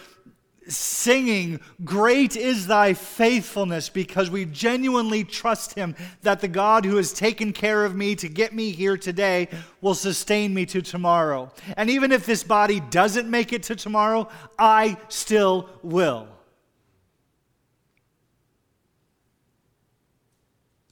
singing, 0.67 1.59
Great 1.83 2.35
is 2.35 2.65
thy 2.65 2.95
faithfulness, 2.95 3.89
because 3.89 4.31
we 4.31 4.45
genuinely 4.45 5.23
trust 5.23 5.75
him 5.75 5.95
that 6.23 6.41
the 6.41 6.47
God 6.47 6.85
who 6.85 6.97
has 6.97 7.13
taken 7.13 7.53
care 7.53 7.85
of 7.85 7.95
me 7.95 8.15
to 8.15 8.27
get 8.27 8.51
me 8.51 8.71
here 8.71 8.97
today 8.97 9.47
will 9.79 9.93
sustain 9.93 10.55
me 10.55 10.65
to 10.65 10.81
tomorrow. 10.81 11.51
And 11.77 11.91
even 11.91 12.11
if 12.11 12.25
this 12.25 12.43
body 12.43 12.79
doesn't 12.79 13.29
make 13.29 13.53
it 13.53 13.61
to 13.63 13.75
tomorrow, 13.75 14.27
I 14.57 14.97
still 15.07 15.69
will. 15.83 16.27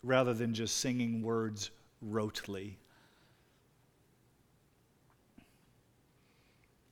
Rather 0.03 0.35
than 0.35 0.53
just 0.53 0.77
singing 0.77 1.23
words 1.23 1.71
rotely. 2.07 2.75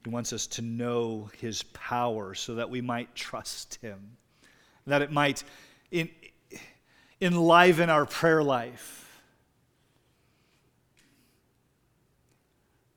He 0.04 0.10
wants 0.10 0.32
us 0.32 0.46
to 0.48 0.62
know 0.62 1.30
his 1.40 1.62
power 1.62 2.34
so 2.34 2.54
that 2.54 2.70
we 2.70 2.80
might 2.80 3.14
trust 3.14 3.76
him, 3.82 4.16
that 4.86 5.02
it 5.02 5.12
might 5.12 5.44
in, 5.90 6.08
enliven 7.20 7.90
our 7.90 8.06
prayer 8.06 8.42
life. 8.42 9.06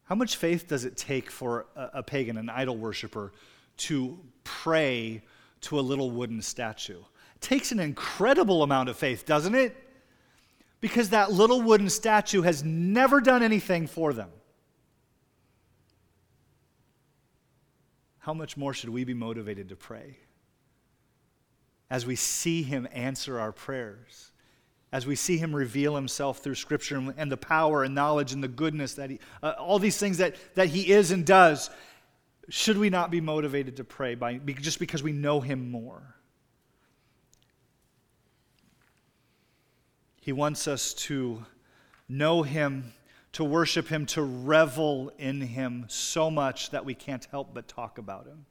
How 0.06 0.16
much 0.16 0.38
faith 0.38 0.68
does 0.68 0.86
it 0.86 0.96
take 0.96 1.30
for 1.30 1.66
a, 1.76 1.90
a 1.96 2.04
pagan, 2.04 2.38
an 2.38 2.50
idol 2.50 2.78
worshiper, 2.78 3.34
to 3.78 4.18
pray 4.44 5.22
to 5.62 5.80
a 5.80 5.82
little 5.82 6.12
wooden 6.12 6.42
statue? 6.42 7.00
It 7.36 7.42
takes 7.42 7.72
an 7.74 7.80
incredible 7.80 8.64
amount 8.64 8.88
of 8.90 8.96
faith, 8.96 9.26
doesn't 9.26 9.56
it? 9.56 9.76
Because 10.80 11.10
that 11.10 11.32
little 11.32 11.62
wooden 11.62 11.90
statue 11.90 12.44
has 12.44 12.64
never 12.64 13.20
done 13.20 13.44
anything 13.44 13.88
for 13.88 14.14
them. 14.14 14.30
How 18.24 18.34
much 18.34 18.58
more 18.58 18.74
should 18.74 18.90
we 18.90 19.04
be 19.04 19.14
motivated 19.14 19.70
to 19.70 19.76
pray? 19.76 20.18
As 21.90 22.06
we 22.06 22.16
see 22.16 22.64
Him 22.64 22.88
answer 22.92 23.40
our 23.40 23.52
prayers 23.52 24.32
as 24.94 25.08
we 25.08 25.16
see 25.16 25.38
him 25.38 25.56
reveal 25.56 25.96
himself 25.96 26.38
through 26.38 26.54
scripture 26.54 27.14
and 27.18 27.32
the 27.32 27.36
power 27.36 27.84
and 27.84 27.96
knowledge 27.96 28.32
and 28.32 28.44
the 28.44 28.48
goodness 28.48 28.94
that 28.94 29.10
he 29.10 29.20
uh, 29.42 29.56
all 29.58 29.80
these 29.80 29.98
things 29.98 30.20
that, 30.20 30.36
that 30.54 30.68
he 30.68 30.92
is 30.92 31.10
and 31.10 31.26
does 31.26 31.72
should 32.48 32.78
we 32.78 32.92
not 32.92 33.10
be 33.10 33.20
motivated 33.20 33.76
to 33.78 33.84
pray 33.84 34.14
by 34.14 34.36
just 34.38 34.78
because 34.78 35.02
we 35.02 35.12
know 35.12 35.42
him 35.42 35.72
more 35.72 36.16
he 40.22 40.32
wants 40.32 40.68
us 40.68 40.94
to 40.94 41.44
know 42.08 42.44
him 42.44 42.94
to 43.34 43.44
worship 43.44 43.88
him 43.88 44.06
to 44.06 44.22
revel 44.22 45.12
in 45.18 45.42
him 45.42 45.86
so 45.88 46.32
much 46.32 46.70
that 46.70 46.86
we 46.86 46.94
can't 46.94 47.26
help 47.32 47.54
but 47.54 47.68
talk 47.68 47.98
about 47.98 48.26
him 48.26 48.46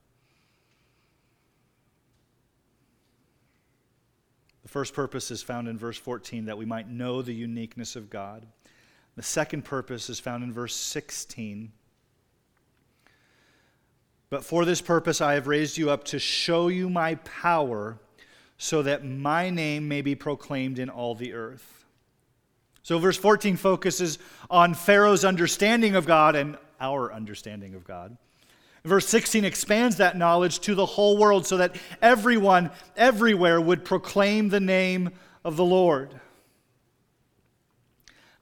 The 4.63 4.69
first 4.69 4.95
purpose 4.95 5.31
is 5.31 5.43
found 5.43 5.69
in 5.69 5.77
verse 5.77 5.99
14 5.99 6.47
that 6.47 6.57
we 6.57 6.65
might 6.65 6.89
know 6.89 7.21
the 7.21 7.35
uniqueness 7.35 7.97
of 7.97 8.11
God. 8.11 8.47
The 9.17 9.23
second 9.23 9.65
purpose 9.65 10.09
is 10.09 10.21
found 10.21 10.45
in 10.45 10.53
verse 10.53 10.75
16. 10.75 11.73
But 14.31 14.45
for 14.45 14.65
this 14.65 14.81
purpose 14.81 15.21
I 15.21 15.35
have 15.35 15.49
raised 15.49 15.77
you 15.77 15.91
up 15.91 16.05
to 16.05 16.19
show 16.19 16.69
you 16.69 16.89
my 16.89 17.17
power, 17.17 17.99
so 18.57 18.83
that 18.83 19.05
my 19.05 19.51
name 19.51 19.89
may 19.89 20.03
be 20.03 20.15
proclaimed 20.15 20.79
in 20.79 20.89
all 20.89 21.17
the 21.17 21.33
earth. 21.33 21.82
So, 22.83 22.99
verse 22.99 23.17
14 23.17 23.57
focuses 23.57 24.19
on 24.51 24.75
Pharaoh's 24.75 25.25
understanding 25.25 25.95
of 25.95 26.07
God 26.07 26.35
and 26.35 26.57
our 26.81 27.13
understanding 27.13 27.75
of 27.75 27.85
God. 27.85 28.17
Verse 28.85 29.07
16 29.07 29.45
expands 29.45 29.97
that 29.97 30.17
knowledge 30.17 30.59
to 30.61 30.75
the 30.75 30.87
whole 30.87 31.17
world 31.17 31.47
so 31.47 31.59
that 31.59 31.77
everyone, 32.01 32.71
everywhere, 32.97 33.61
would 33.61 33.85
proclaim 33.85 34.49
the 34.49 34.59
name 34.59 35.11
of 35.45 35.57
the 35.57 35.65
Lord. 35.65 36.21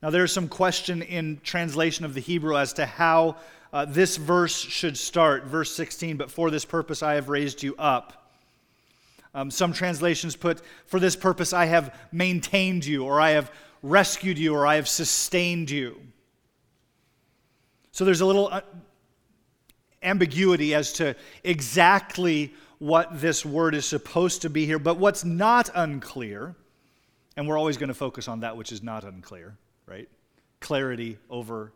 Now, 0.02 0.09
there's 0.09 0.32
some 0.32 0.49
question 0.49 1.02
in 1.02 1.40
translation 1.44 2.06
of 2.06 2.14
the 2.14 2.20
Hebrew 2.20 2.56
as 2.56 2.73
to 2.75 2.87
how 2.87 3.37
uh, 3.70 3.85
this 3.85 4.16
verse 4.16 4.59
should 4.59 4.97
start. 4.97 5.44
Verse 5.44 5.75
16, 5.75 6.16
but 6.16 6.30
for 6.30 6.50
this 6.50 6.64
purpose 6.64 7.02
I 7.02 7.14
have 7.14 7.28
raised 7.28 7.62
you 7.62 7.75
up. 7.76 8.32
Um, 9.35 9.50
some 9.50 9.75
translations 9.75 10.35
put, 10.35 10.62
for 10.87 10.99
this 10.99 11.14
purpose 11.14 11.52
I 11.52 11.66
have 11.66 11.94
maintained 12.11 12.87
you, 12.87 13.04
or 13.04 13.20
I 13.20 13.30
have 13.30 13.52
rescued 13.82 14.38
you, 14.38 14.54
or 14.54 14.66
I 14.66 14.76
have 14.76 14.88
sustained 14.88 15.70
you. 15.70 16.00
So 17.92 18.04
there's 18.04 18.20
a 18.20 18.26
little 18.26 18.49
uh, 18.50 18.62
ambiguity 20.02 20.75
as 20.75 20.92
to 20.94 21.14
exactly 21.44 22.54
what 22.78 23.20
this 23.20 23.44
word 23.44 23.75
is 23.75 23.84
supposed 23.84 24.42
to 24.42 24.50
be 24.50 24.64
here. 24.64 24.78
But 24.78 24.96
what's 24.96 25.25
not 25.25 25.68
unclear, 25.75 26.54
and 27.37 27.46
we're 27.46 27.58
always 27.58 27.76
going 27.76 27.88
to 27.88 27.94
focus 27.94 28.26
on 28.26 28.40
that 28.40 28.56
which 28.56 28.72
is 28.72 28.82
not 28.82 29.04
unclear, 29.04 29.56
right? 29.87 30.08
Clarity 30.60 31.18
over 31.28 31.72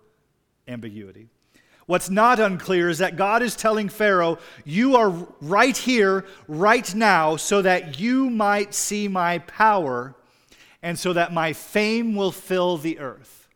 ambiguity. 0.66 1.28
What's 1.86 2.08
not 2.08 2.40
unclear 2.40 2.88
is 2.88 2.98
that 2.98 3.16
God 3.16 3.42
is 3.42 3.54
telling 3.54 3.90
Pharaoh, 3.90 4.38
You 4.64 4.96
are 4.96 5.10
right 5.42 5.76
here, 5.76 6.24
right 6.48 6.94
now, 6.94 7.36
so 7.36 7.60
that 7.60 8.00
you 8.00 8.30
might 8.30 8.72
see 8.72 9.06
my 9.06 9.40
power 9.40 10.14
and 10.84 10.98
so 10.98 11.14
that 11.14 11.32
my 11.32 11.54
fame 11.54 12.14
will 12.14 12.30
fill 12.30 12.76
the 12.76 12.98
earth. 12.98 13.48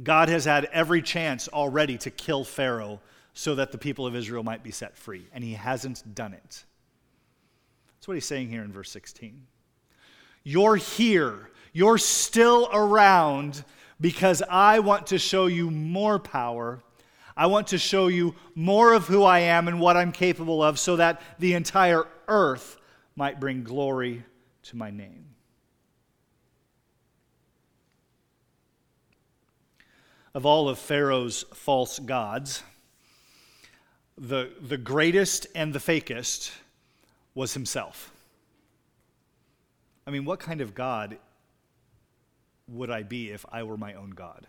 God 0.00 0.28
has 0.28 0.44
had 0.44 0.66
every 0.66 1.02
chance 1.02 1.48
already 1.48 1.98
to 1.98 2.10
kill 2.10 2.44
Pharaoh 2.44 3.00
so 3.34 3.56
that 3.56 3.72
the 3.72 3.76
people 3.76 4.06
of 4.06 4.14
Israel 4.14 4.44
might 4.44 4.62
be 4.62 4.70
set 4.70 4.96
free, 4.96 5.26
and 5.32 5.42
he 5.42 5.54
hasn't 5.54 6.14
done 6.14 6.32
it. 6.32 6.64
That's 7.96 8.06
what 8.06 8.14
he's 8.14 8.24
saying 8.24 8.50
here 8.50 8.62
in 8.62 8.70
verse 8.70 8.90
16. 8.92 9.44
You're 10.44 10.76
here, 10.76 11.50
you're 11.72 11.98
still 11.98 12.70
around 12.72 13.64
because 14.00 14.44
I 14.48 14.78
want 14.78 15.08
to 15.08 15.18
show 15.18 15.46
you 15.46 15.72
more 15.72 16.20
power. 16.20 16.84
I 17.36 17.46
want 17.46 17.66
to 17.68 17.78
show 17.78 18.06
you 18.06 18.36
more 18.54 18.92
of 18.92 19.08
who 19.08 19.24
I 19.24 19.40
am 19.40 19.66
and 19.66 19.80
what 19.80 19.96
I'm 19.96 20.12
capable 20.12 20.62
of 20.62 20.78
so 20.78 20.94
that 20.96 21.20
the 21.40 21.54
entire 21.54 22.06
earth 22.28 22.76
might 23.20 23.38
bring 23.38 23.62
glory 23.62 24.24
to 24.62 24.76
my 24.76 24.90
name. 24.90 25.26
of 30.34 30.46
all 30.46 30.68
of 30.68 30.78
Pharaoh's 30.78 31.44
false 31.54 31.98
gods, 31.98 32.62
the, 34.16 34.50
the 34.60 34.78
greatest 34.78 35.46
and 35.54 35.72
the 35.72 35.78
fakest 35.78 36.52
was 37.34 37.54
himself. 37.54 38.12
I 40.06 40.10
mean, 40.10 40.24
what 40.24 40.38
kind 40.38 40.60
of 40.60 40.74
God 40.74 41.18
would 42.68 42.90
I 42.90 43.02
be 43.02 43.30
if 43.30 43.44
I 43.50 43.62
were 43.62 43.76
my 43.76 43.94
own 43.94 44.10
God? 44.10 44.46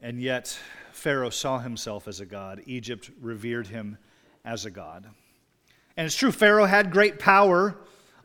And 0.00 0.20
yet, 0.20 0.58
Pharaoh 0.98 1.30
saw 1.30 1.60
himself 1.60 2.08
as 2.08 2.20
a 2.20 2.26
god. 2.26 2.62
Egypt 2.66 3.10
revered 3.20 3.68
him 3.68 3.98
as 4.44 4.66
a 4.66 4.70
god. 4.70 5.06
And 5.96 6.04
it's 6.04 6.16
true, 6.16 6.32
Pharaoh 6.32 6.66
had 6.66 6.90
great 6.90 7.18
power 7.18 7.76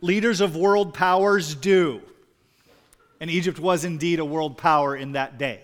leaders 0.01 0.41
of 0.41 0.55
world 0.55 0.93
powers 0.93 1.55
do. 1.55 2.01
And 3.21 3.31
Egypt 3.31 3.57
was 3.57 3.85
indeed 3.85 4.19
a 4.19 4.25
world 4.25 4.57
power 4.57 4.95
in 4.95 5.13
that 5.13 5.37
day. 5.37 5.61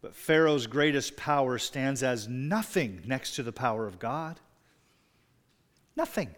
But 0.00 0.14
Pharaoh's 0.14 0.66
greatest 0.66 1.16
power 1.16 1.58
stands 1.58 2.02
as 2.02 2.26
nothing 2.26 3.02
next 3.04 3.34
to 3.34 3.42
the 3.42 3.52
power 3.52 3.86
of 3.86 3.98
God. 3.98 4.40
Nothing. 5.94 6.34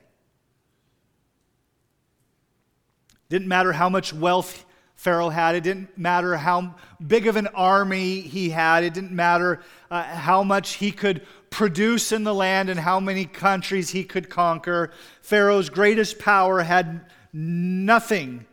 Didn't 3.28 3.48
matter 3.48 3.72
how 3.72 3.88
much 3.88 4.12
wealth 4.12 4.64
Pharaoh 5.02 5.30
had. 5.30 5.56
It 5.56 5.64
didn't 5.64 5.98
matter 5.98 6.36
how 6.36 6.76
big 7.04 7.26
of 7.26 7.34
an 7.34 7.48
army 7.48 8.20
he 8.20 8.50
had. 8.50 8.84
It 8.84 8.94
didn't 8.94 9.10
matter 9.10 9.60
uh, 9.90 10.04
how 10.04 10.44
much 10.44 10.74
he 10.74 10.92
could 10.92 11.26
produce 11.50 12.12
in 12.12 12.22
the 12.22 12.32
land 12.32 12.70
and 12.70 12.78
how 12.78 13.00
many 13.00 13.24
countries 13.24 13.90
he 13.90 14.04
could 14.04 14.30
conquer. 14.30 14.92
Pharaoh's 15.20 15.70
greatest 15.70 16.20
power 16.20 16.60
had 16.60 17.04
nothing 17.32 18.46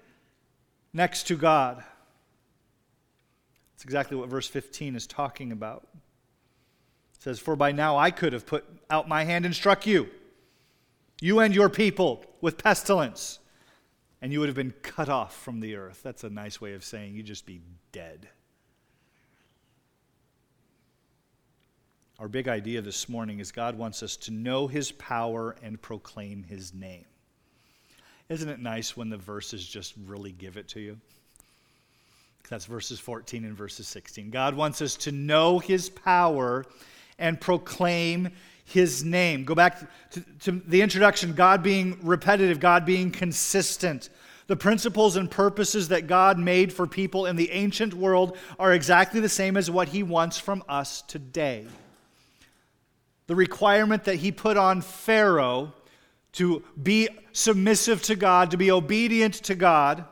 next 0.91 1.27
to 1.27 1.35
God. 1.35 1.83
That's 3.73 3.83
exactly 3.83 4.17
what 4.17 4.27
verse 4.27 4.47
15 4.47 4.95
is 4.95 5.05
talking 5.05 5.51
about. 5.51 5.87
It 7.13 7.21
says, 7.21 7.37
For 7.37 7.55
by 7.55 7.73
now 7.73 7.95
I 7.95 8.09
could 8.09 8.33
have 8.33 8.47
put 8.47 8.65
out 8.89 9.07
my 9.07 9.23
hand 9.23 9.45
and 9.45 9.53
struck 9.53 9.85
you, 9.85 10.09
you 11.21 11.41
and 11.41 11.53
your 11.53 11.69
people, 11.69 12.25
with 12.41 12.57
pestilence 12.57 13.37
and 14.21 14.31
you 14.31 14.39
would 14.39 14.49
have 14.49 14.55
been 14.55 14.73
cut 14.81 15.09
off 15.09 15.35
from 15.35 15.59
the 15.59 15.75
earth. 15.75 16.01
That's 16.03 16.23
a 16.23 16.29
nice 16.29 16.59
way 16.59 16.73
of 16.73 16.83
saying 16.83 17.15
you'd 17.15 17.25
just 17.25 17.45
be 17.45 17.61
dead. 17.91 18.27
Our 22.19 22.27
big 22.27 22.49
idea 22.49 22.81
this 22.81 23.07
morning 23.07 23.39
is 23.39 23.51
God 23.53 23.77
wants 23.77 24.03
us 24.03 24.17
to 24.17 24.31
know 24.31 24.67
his 24.67 24.91
power 24.91 25.55
and 25.63 25.81
proclaim 25.81 26.43
his 26.43 26.73
name. 26.73 27.05
Isn't 28.27 28.49
it 28.49 28.59
nice 28.59 28.97
when 28.97 29.09
the 29.09 29.17
verses 29.17 29.65
just 29.65 29.93
really 30.05 30.33
give 30.33 30.57
it 30.57 30.67
to 30.69 30.81
you? 30.81 30.99
That's 32.49 32.65
verses 32.65 32.99
14 32.99 33.45
and 33.45 33.55
verses 33.55 33.87
16. 33.87 34.31
God 34.31 34.55
wants 34.55 34.81
us 34.81 34.95
to 34.97 35.11
know 35.11 35.59
his 35.59 35.89
power 35.89 36.65
and 37.17 37.39
proclaim 37.39 38.29
his 38.69 39.03
name. 39.03 39.45
Go 39.45 39.55
back 39.55 39.79
to, 40.11 40.21
to, 40.41 40.51
the 40.51 40.81
introduction 40.81 41.33
God 41.33 41.63
being 41.63 41.97
repetitive, 42.03 42.59
God 42.59 42.85
being 42.85 43.09
consistent. 43.11 44.09
The 44.45 44.55
principles 44.55 45.15
and 45.15 45.29
purposes 45.29 45.87
that 45.87 46.07
God 46.07 46.37
made 46.37 46.71
for 46.71 46.85
people 46.85 47.25
in 47.25 47.35
the 47.35 47.51
ancient 47.51 47.93
world 47.93 48.37
are 48.59 48.73
exactly 48.73 49.19
the 49.19 49.29
same 49.29 49.57
as 49.57 49.71
what 49.71 49.89
he 49.89 50.03
wants 50.03 50.37
from 50.37 50.63
us 50.69 51.01
today. 51.03 51.65
The 53.27 53.35
requirement 53.35 54.05
that 54.05 54.15
he 54.15 54.31
put 54.31 54.57
on 54.57 54.81
Pharaoh 54.81 55.73
to 56.33 56.63
be 56.81 57.09
submissive 57.31 58.03
to 58.03 58.15
God, 58.15 58.51
to 58.51 58.57
be 58.57 58.71
obedient 58.71 59.35
to 59.45 59.55
God, 59.55 60.05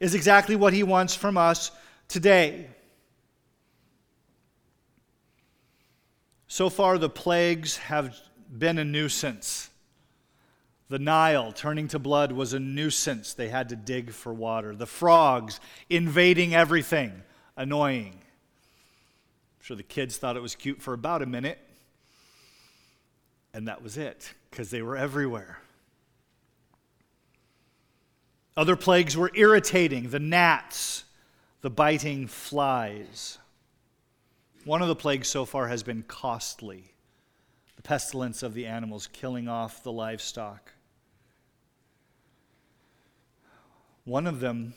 is 0.00 0.14
exactly 0.14 0.56
what 0.56 0.72
he 0.72 0.82
wants 0.82 1.14
from 1.14 1.36
us 1.36 1.70
today. 2.08 2.68
So 6.56 6.70
far, 6.70 6.96
the 6.96 7.10
plagues 7.10 7.76
have 7.76 8.18
been 8.50 8.78
a 8.78 8.84
nuisance. 8.84 9.68
The 10.88 10.98
Nile 10.98 11.52
turning 11.52 11.86
to 11.88 11.98
blood 11.98 12.32
was 12.32 12.54
a 12.54 12.58
nuisance. 12.58 13.34
They 13.34 13.48
had 13.50 13.68
to 13.68 13.76
dig 13.76 14.10
for 14.10 14.32
water. 14.32 14.74
The 14.74 14.86
frogs 14.86 15.60
invading 15.90 16.54
everything, 16.54 17.12
annoying. 17.58 18.14
I'm 18.14 19.64
sure 19.64 19.76
the 19.76 19.82
kids 19.82 20.16
thought 20.16 20.34
it 20.34 20.40
was 20.40 20.54
cute 20.54 20.80
for 20.80 20.94
about 20.94 21.20
a 21.20 21.26
minute, 21.26 21.58
and 23.52 23.68
that 23.68 23.82
was 23.82 23.98
it, 23.98 24.32
because 24.50 24.70
they 24.70 24.80
were 24.80 24.96
everywhere. 24.96 25.58
Other 28.56 28.76
plagues 28.76 29.14
were 29.14 29.30
irritating 29.34 30.08
the 30.08 30.20
gnats, 30.20 31.04
the 31.60 31.68
biting 31.68 32.26
flies. 32.26 33.36
One 34.66 34.82
of 34.82 34.88
the 34.88 34.96
plagues 34.96 35.28
so 35.28 35.44
far 35.44 35.68
has 35.68 35.84
been 35.84 36.02
costly 36.02 36.92
the 37.76 37.82
pestilence 37.82 38.42
of 38.42 38.52
the 38.52 38.66
animals 38.66 39.06
killing 39.06 39.46
off 39.46 39.84
the 39.84 39.92
livestock. 39.92 40.72
One 44.02 44.26
of 44.26 44.40
them 44.40 44.74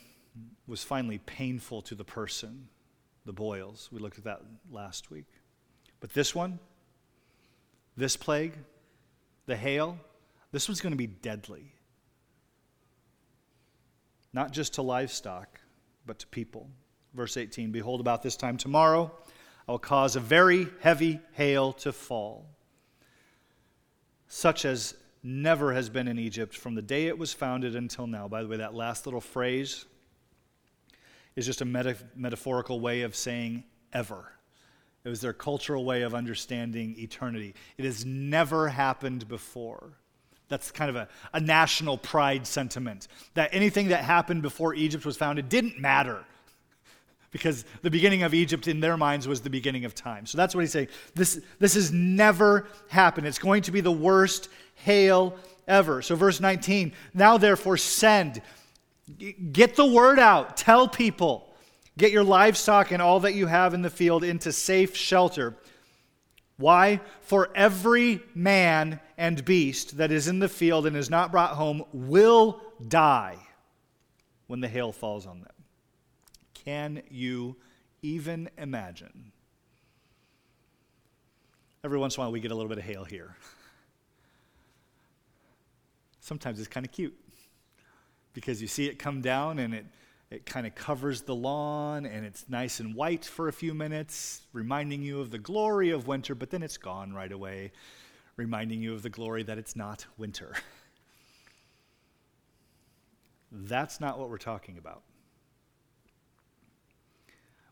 was 0.68 0.84
finally 0.84 1.18
painful 1.18 1.82
to 1.82 1.96
the 1.96 2.04
person, 2.04 2.68
the 3.24 3.32
boils. 3.32 3.88
We 3.90 3.98
looked 3.98 4.16
at 4.16 4.22
that 4.24 4.42
last 4.70 5.10
week. 5.10 5.26
But 5.98 6.14
this 6.14 6.36
one, 6.36 6.60
this 7.96 8.16
plague, 8.16 8.54
the 9.46 9.56
hail, 9.56 9.98
this 10.52 10.68
one's 10.68 10.80
going 10.80 10.92
to 10.92 10.96
be 10.96 11.08
deadly. 11.08 11.74
Not 14.32 14.52
just 14.52 14.74
to 14.74 14.82
livestock, 14.82 15.58
but 16.06 16.20
to 16.20 16.28
people. 16.28 16.70
Verse 17.12 17.36
18 17.36 17.72
Behold, 17.72 17.98
about 17.98 18.22
this 18.22 18.36
time 18.36 18.56
tomorrow, 18.56 19.10
I 19.70 19.72
will 19.72 19.78
cause 19.78 20.16
a 20.16 20.20
very 20.20 20.66
heavy 20.80 21.20
hail 21.34 21.72
to 21.74 21.92
fall, 21.92 22.44
such 24.26 24.64
as 24.64 24.96
never 25.22 25.72
has 25.74 25.88
been 25.88 26.08
in 26.08 26.18
Egypt 26.18 26.56
from 26.56 26.74
the 26.74 26.82
day 26.82 27.06
it 27.06 27.16
was 27.16 27.32
founded 27.32 27.76
until 27.76 28.08
now. 28.08 28.26
By 28.26 28.42
the 28.42 28.48
way, 28.48 28.56
that 28.56 28.74
last 28.74 29.06
little 29.06 29.20
phrase 29.20 29.84
is 31.36 31.46
just 31.46 31.60
a 31.60 31.64
meta- 31.64 31.98
metaphorical 32.16 32.80
way 32.80 33.02
of 33.02 33.14
saying 33.14 33.62
ever. 33.92 34.32
It 35.04 35.08
was 35.08 35.20
their 35.20 35.32
cultural 35.32 35.84
way 35.84 36.02
of 36.02 36.16
understanding 36.16 36.96
eternity. 36.98 37.54
It 37.78 37.84
has 37.84 38.04
never 38.04 38.66
happened 38.70 39.28
before. 39.28 39.92
That's 40.48 40.72
kind 40.72 40.90
of 40.90 40.96
a, 40.96 41.06
a 41.32 41.38
national 41.38 41.96
pride 41.96 42.44
sentiment 42.44 43.06
that 43.34 43.50
anything 43.52 43.90
that 43.90 44.02
happened 44.02 44.42
before 44.42 44.74
Egypt 44.74 45.06
was 45.06 45.16
founded 45.16 45.48
didn't 45.48 45.78
matter 45.78 46.24
because 47.30 47.64
the 47.82 47.90
beginning 47.90 48.22
of 48.22 48.34
Egypt 48.34 48.66
in 48.66 48.80
their 48.80 48.96
minds 48.96 49.28
was 49.28 49.40
the 49.40 49.50
beginning 49.50 49.84
of 49.84 49.94
time. 49.94 50.26
So 50.26 50.36
that's 50.36 50.54
what 50.54 50.62
he's 50.62 50.72
saying. 50.72 50.88
This, 51.14 51.40
this 51.58 51.74
has 51.74 51.92
never 51.92 52.66
happened. 52.88 53.26
It's 53.26 53.38
going 53.38 53.62
to 53.62 53.70
be 53.70 53.80
the 53.80 53.92
worst 53.92 54.48
hail 54.74 55.36
ever. 55.68 56.02
So, 56.02 56.16
verse 56.16 56.40
19 56.40 56.92
now 57.14 57.38
therefore 57.38 57.76
send, 57.76 58.42
get 59.52 59.76
the 59.76 59.86
word 59.86 60.18
out, 60.18 60.56
tell 60.56 60.88
people, 60.88 61.54
get 61.96 62.10
your 62.10 62.24
livestock 62.24 62.90
and 62.90 63.00
all 63.00 63.20
that 63.20 63.34
you 63.34 63.46
have 63.46 63.74
in 63.74 63.82
the 63.82 63.90
field 63.90 64.24
into 64.24 64.52
safe 64.52 64.96
shelter. 64.96 65.56
Why? 66.56 67.00
For 67.22 67.48
every 67.54 68.20
man 68.34 69.00
and 69.16 69.42
beast 69.44 69.96
that 69.96 70.10
is 70.10 70.28
in 70.28 70.40
the 70.40 70.48
field 70.48 70.86
and 70.86 70.96
is 70.96 71.08
not 71.08 71.30
brought 71.30 71.52
home 71.52 71.84
will 71.92 72.60
die 72.86 73.38
when 74.46 74.60
the 74.60 74.68
hail 74.68 74.92
falls 74.92 75.26
on 75.26 75.40
them. 75.40 75.59
Can 76.64 77.02
you 77.10 77.56
even 78.02 78.50
imagine? 78.58 79.32
Every 81.82 81.98
once 81.98 82.16
in 82.16 82.20
a 82.20 82.24
while, 82.24 82.32
we 82.32 82.40
get 82.40 82.50
a 82.50 82.54
little 82.54 82.68
bit 82.68 82.78
of 82.78 82.84
hail 82.84 83.04
here. 83.04 83.36
Sometimes 86.20 86.58
it's 86.58 86.68
kind 86.68 86.84
of 86.84 86.92
cute 86.92 87.18
because 88.34 88.60
you 88.60 88.68
see 88.68 88.86
it 88.86 88.98
come 88.98 89.22
down 89.22 89.58
and 89.58 89.74
it, 89.74 89.86
it 90.30 90.46
kind 90.46 90.66
of 90.66 90.74
covers 90.74 91.22
the 91.22 91.34
lawn 91.34 92.04
and 92.04 92.26
it's 92.26 92.48
nice 92.48 92.78
and 92.78 92.94
white 92.94 93.24
for 93.24 93.48
a 93.48 93.52
few 93.52 93.72
minutes, 93.72 94.42
reminding 94.52 95.02
you 95.02 95.20
of 95.20 95.30
the 95.30 95.38
glory 95.38 95.90
of 95.90 96.06
winter, 96.06 96.34
but 96.34 96.50
then 96.50 96.62
it's 96.62 96.76
gone 96.76 97.14
right 97.14 97.32
away, 97.32 97.72
reminding 98.36 98.82
you 98.82 98.92
of 98.92 99.02
the 99.02 99.08
glory 99.08 99.42
that 99.44 99.56
it's 99.56 99.74
not 99.74 100.04
winter. 100.18 100.54
That's 103.50 103.98
not 103.98 104.18
what 104.18 104.28
we're 104.28 104.38
talking 104.38 104.76
about 104.76 105.02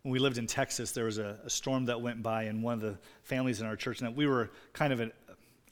when 0.09 0.15
we 0.15 0.21
lived 0.21 0.39
in 0.39 0.47
Texas, 0.47 0.93
there 0.93 1.05
was 1.05 1.19
a, 1.19 1.39
a, 1.45 1.51
storm 1.51 1.85
that 1.85 2.01
went 2.01 2.23
by, 2.23 2.45
and 2.45 2.63
one 2.63 2.73
of 2.73 2.81
the 2.81 2.97
families 3.25 3.61
in 3.61 3.67
our 3.67 3.77
church, 3.77 4.01
and 4.01 4.17
we 4.17 4.27
were 4.27 4.49
kind 4.73 4.91
of 4.91 5.01
a, 5.01 5.11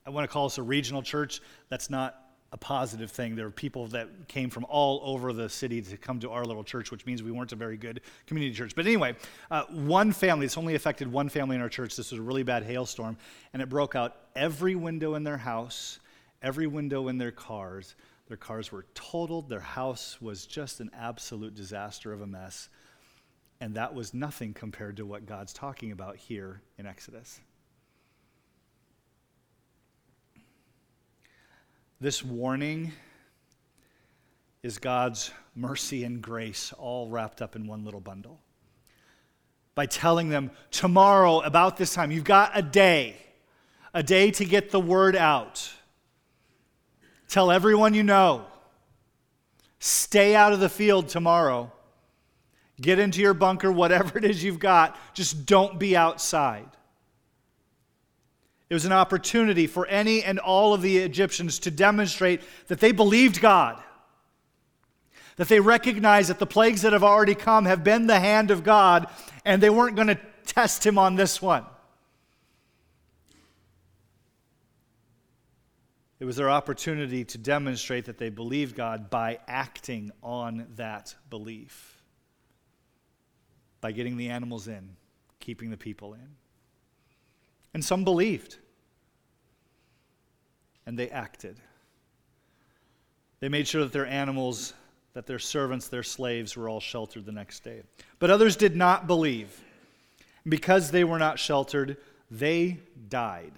I 0.05 0.11
want 0.11 0.29
to 0.29 0.31
call 0.31 0.44
us 0.44 0.59
a 0.59 0.62
regional 0.62 1.01
church. 1.01 1.40
That's 1.70 1.88
not 1.88 2.22
a 2.53 2.59
positive 2.59 3.11
thing. 3.11 3.35
There 3.35 3.46
were 3.46 3.51
people 3.51 3.87
that 3.88 4.29
came 4.29 4.51
from 4.51 4.66
all 4.68 5.01
over 5.03 5.33
the 5.33 5.49
city 5.49 5.81
to 5.81 5.96
come 5.96 6.20
to 6.20 6.33
our 6.33 6.44
little 6.44 6.64
church, 6.64 6.90
which 6.90 7.07
means 7.07 7.22
we 7.22 7.31
weren't 7.31 7.53
a 7.53 7.57
very 7.57 7.79
good 7.79 8.03
community 8.27 8.55
church. 8.55 8.75
But 8.77 8.85
anyway, 8.85 9.16
uh, 9.51 9.62
one 9.70 10.12
family, 10.12 10.44
it's 10.44 10.59
only 10.59 10.75
affected 10.75 11.11
one 11.11 11.31
family 11.31 11.57
in 11.57 11.62
our 11.62 11.70
church. 11.70 11.96
This 11.96 12.11
was 12.11 12.20
a 12.20 12.22
really 12.22 12.42
bad 12.42 12.62
hailstorm, 12.62 13.16
and 13.55 13.62
it 13.62 13.70
broke 13.70 13.94
out 13.96 14.16
every 14.37 14.75
window 14.75 15.14
in 15.14 15.25
their 15.25 15.38
house, 15.38 15.99
every 16.42 16.66
window 16.66 17.09
in 17.09 17.16
their 17.16 17.33
cars. 17.33 17.94
Their 18.29 18.37
cars 18.37 18.70
were 18.70 18.85
totaled. 18.92 19.49
Their 19.49 19.61
house 19.61 20.20
was 20.20 20.44
just 20.44 20.81
an 20.81 20.90
absolute 20.92 21.55
disaster 21.55 22.12
of 22.12 22.20
a 22.20 22.27
mess. 22.27 22.68
And 23.61 23.75
that 23.77 23.95
was 23.95 24.12
nothing 24.12 24.53
compared 24.53 24.99
to 24.99 25.07
what 25.07 25.27
God's 25.27 25.53
talking 25.53 25.92
about 25.92 26.16
here 26.16 26.61
in 26.79 26.87
Exodus. 26.87 27.40
This 32.01 32.23
warning 32.23 32.92
is 34.62 34.79
God's 34.79 35.31
mercy 35.55 36.05
and 36.05 36.21
grace 36.21 36.75
all 36.77 37.09
wrapped 37.09 37.40
up 37.40 37.57
in 37.57 37.66
one 37.66 37.85
little 37.85 38.01
bundle. 38.01 38.40
By 39.75 39.87
telling 39.87 40.29
them, 40.29 40.51
tomorrow, 40.71 41.40
about 41.40 41.77
this 41.77 41.95
time, 41.95 42.11
you've 42.11 42.25
got 42.25 42.51
a 42.55 42.62
day, 42.62 43.16
a 43.95 44.03
day 44.03 44.31
to 44.33 44.45
get 44.45 44.71
the 44.71 44.81
word 44.81 45.16
out. 45.16 45.71
Tell 47.29 47.51
everyone 47.51 47.95
you 47.95 48.03
know. 48.03 48.47
Stay 49.79 50.35
out 50.35 50.53
of 50.53 50.61
the 50.61 50.69
field 50.69 51.09
tomorrow. 51.09 51.73
Get 52.81 52.99
into 52.99 53.21
your 53.21 53.35
bunker, 53.35 53.73
whatever 53.73 54.19
it 54.19 54.25
is 54.25 54.45
you've 54.45 54.59
got, 54.59 54.99
just 55.15 55.47
don't 55.47 55.79
be 55.79 55.97
outside. 55.97 56.69
It 58.69 58.75
was 58.75 58.85
an 58.85 58.93
opportunity 58.93 59.67
for 59.67 59.87
any 59.87 60.23
and 60.23 60.39
all 60.39 60.75
of 60.75 60.83
the 60.83 60.99
Egyptians 60.99 61.59
to 61.61 61.71
demonstrate 61.71 62.43
that 62.67 62.81
they 62.81 62.93
believed 62.93 63.41
God, 63.41 63.81
that 65.37 65.49
they 65.49 65.61
recognized 65.61 66.29
that 66.29 66.39
the 66.39 66.47
plagues 66.47 66.83
that 66.83 66.93
have 66.93 67.05
already 67.05 67.35
come 67.35 67.65
have 67.65 67.85
been 67.85 68.07
the 68.07 68.21
hand 68.21 68.51
of 68.51 68.65
God, 68.65 69.07
and 69.45 69.62
they 69.62 69.71
weren't 69.71 69.97
going 69.97 70.09
to 70.09 70.19
test 70.45 70.85
him 70.85 70.99
on 70.99 71.15
this 71.15 71.41
one. 71.41 71.65
It 76.19 76.25
was 76.25 76.37
their 76.37 76.51
opportunity 76.51 77.25
to 77.25 77.39
demonstrate 77.39 78.07
that 78.07 78.19
they 78.19 78.31
believed 78.31 78.75
God 78.75 79.11
by 79.11 79.39
acting 79.47 80.11
on 80.23 80.67
that 80.77 81.15
belief 81.31 81.96
by 83.87 83.92
getting 83.92 84.16
the 84.16 84.31
animals 84.31 84.66
in, 84.66 84.96
keeping 85.38 85.70
the 85.70 85.77
people 85.77 86.14
in. 86.14 86.29
And 87.72 87.85
some 87.85 88.03
believed, 88.03 88.57
and 90.87 90.99
they 90.99 91.09
acted. 91.09 91.61
They 93.38 93.49
made 93.49 93.68
sure 93.68 93.85
that 93.85 93.92
their 93.92 94.09
animals, 94.09 94.75
that 95.14 95.29
their 95.29 95.38
servants, 95.38 95.87
their 95.87 96.03
slaves 96.03 96.57
were 96.57 96.68
all 96.68 96.81
sheltered 96.81 97.27
the 97.27 97.31
next 97.31 97.62
day. 97.62 97.83
But 98.18 98.29
others 98.29 98.57
did 98.57 98.75
not 98.75 99.07
believe. 99.07 99.57
Because 100.49 100.90
they 100.90 101.05
were 101.05 101.20
not 101.20 101.38
sheltered, 101.38 101.96
they 102.29 102.81
died. 103.09 103.53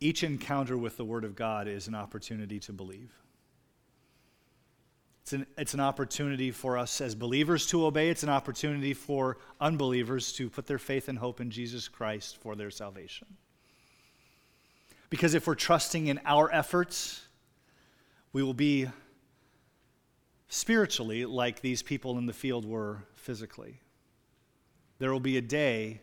Each 0.00 0.22
encounter 0.22 0.76
with 0.76 0.96
the 0.96 1.04
Word 1.04 1.24
of 1.24 1.34
God 1.34 1.68
is 1.68 1.88
an 1.88 1.94
opportunity 1.94 2.58
to 2.60 2.72
believe. 2.72 3.12
It's 5.22 5.32
an, 5.32 5.46
it's 5.56 5.72
an 5.72 5.80
opportunity 5.80 6.50
for 6.50 6.76
us 6.76 7.00
as 7.00 7.14
believers 7.14 7.66
to 7.68 7.86
obey. 7.86 8.10
It's 8.10 8.22
an 8.22 8.28
opportunity 8.28 8.92
for 8.92 9.38
unbelievers 9.58 10.34
to 10.34 10.50
put 10.50 10.66
their 10.66 10.78
faith 10.78 11.08
and 11.08 11.18
hope 11.18 11.40
in 11.40 11.50
Jesus 11.50 11.88
Christ 11.88 12.36
for 12.36 12.54
their 12.54 12.70
salvation. 12.70 13.26
Because 15.08 15.32
if 15.32 15.46
we're 15.46 15.54
trusting 15.54 16.08
in 16.08 16.20
our 16.26 16.52
efforts, 16.52 17.22
we 18.34 18.42
will 18.42 18.52
be 18.52 18.86
spiritually 20.48 21.24
like 21.24 21.62
these 21.62 21.82
people 21.82 22.18
in 22.18 22.26
the 22.26 22.32
field 22.34 22.66
were 22.66 23.04
physically. 23.14 23.80
There 24.98 25.10
will 25.10 25.20
be 25.20 25.38
a 25.38 25.42
day 25.42 26.00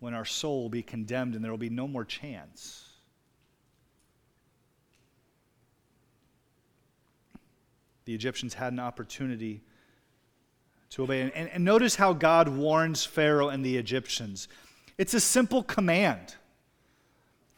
when 0.00 0.14
our 0.14 0.24
soul 0.24 0.62
will 0.62 0.68
be 0.68 0.82
condemned 0.82 1.34
and 1.34 1.42
there 1.42 1.50
will 1.50 1.58
be 1.58 1.70
no 1.70 1.88
more 1.88 2.04
chance. 2.04 2.87
The 8.08 8.14
Egyptians 8.14 8.54
had 8.54 8.72
an 8.72 8.80
opportunity 8.80 9.60
to 10.88 11.02
obey. 11.02 11.20
And, 11.20 11.30
and, 11.32 11.50
and 11.50 11.62
notice 11.62 11.96
how 11.96 12.14
God 12.14 12.48
warns 12.48 13.04
Pharaoh 13.04 13.50
and 13.50 13.62
the 13.62 13.76
Egyptians. 13.76 14.48
It's 14.96 15.12
a 15.12 15.20
simple 15.20 15.62
command 15.62 16.36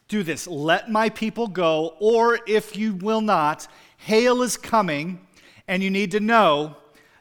do 0.09 0.25
this 0.25 0.49
let 0.49 0.91
my 0.91 1.09
people 1.09 1.47
go, 1.47 1.95
or 2.01 2.41
if 2.49 2.77
you 2.77 2.95
will 2.95 3.21
not, 3.21 3.69
hail 3.99 4.43
is 4.43 4.57
coming, 4.57 5.25
and 5.69 5.85
you 5.85 5.91
need 5.91 6.11
to 6.11 6.19
know 6.19 6.75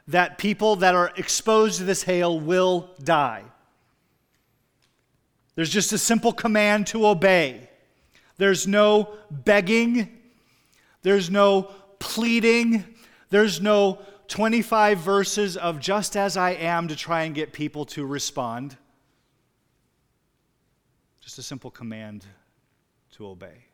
that 0.08 0.40
people 0.40 0.78
that 0.78 0.96
are 0.96 1.12
exposed 1.16 1.78
to 1.78 1.84
this 1.84 2.02
hail 2.02 2.40
will 2.40 2.90
die. 3.04 3.44
There's 5.54 5.70
just 5.70 5.94
a 5.94 6.00
simple 6.00 6.34
command 6.34 6.88
to 6.88 7.06
obey. 7.06 7.70
There's 8.38 8.66
no 8.66 9.14
begging, 9.30 10.18
there's 11.04 11.30
no 11.30 11.70
pleading, 12.00 12.96
there's 13.30 13.62
no 13.62 14.00
25 14.28 15.00
verses 15.00 15.58
of 15.58 15.80
just 15.80 16.16
as 16.16 16.38
I 16.38 16.52
am 16.52 16.88
to 16.88 16.96
try 16.96 17.24
and 17.24 17.34
get 17.34 17.54
people 17.54 17.86
to 17.86 18.06
respond. 18.06 18.78
Just 21.22 21.38
a 21.40 21.44
simple 21.44 21.72
command 21.72 22.26
to 23.14 23.28
obey. 23.28 23.66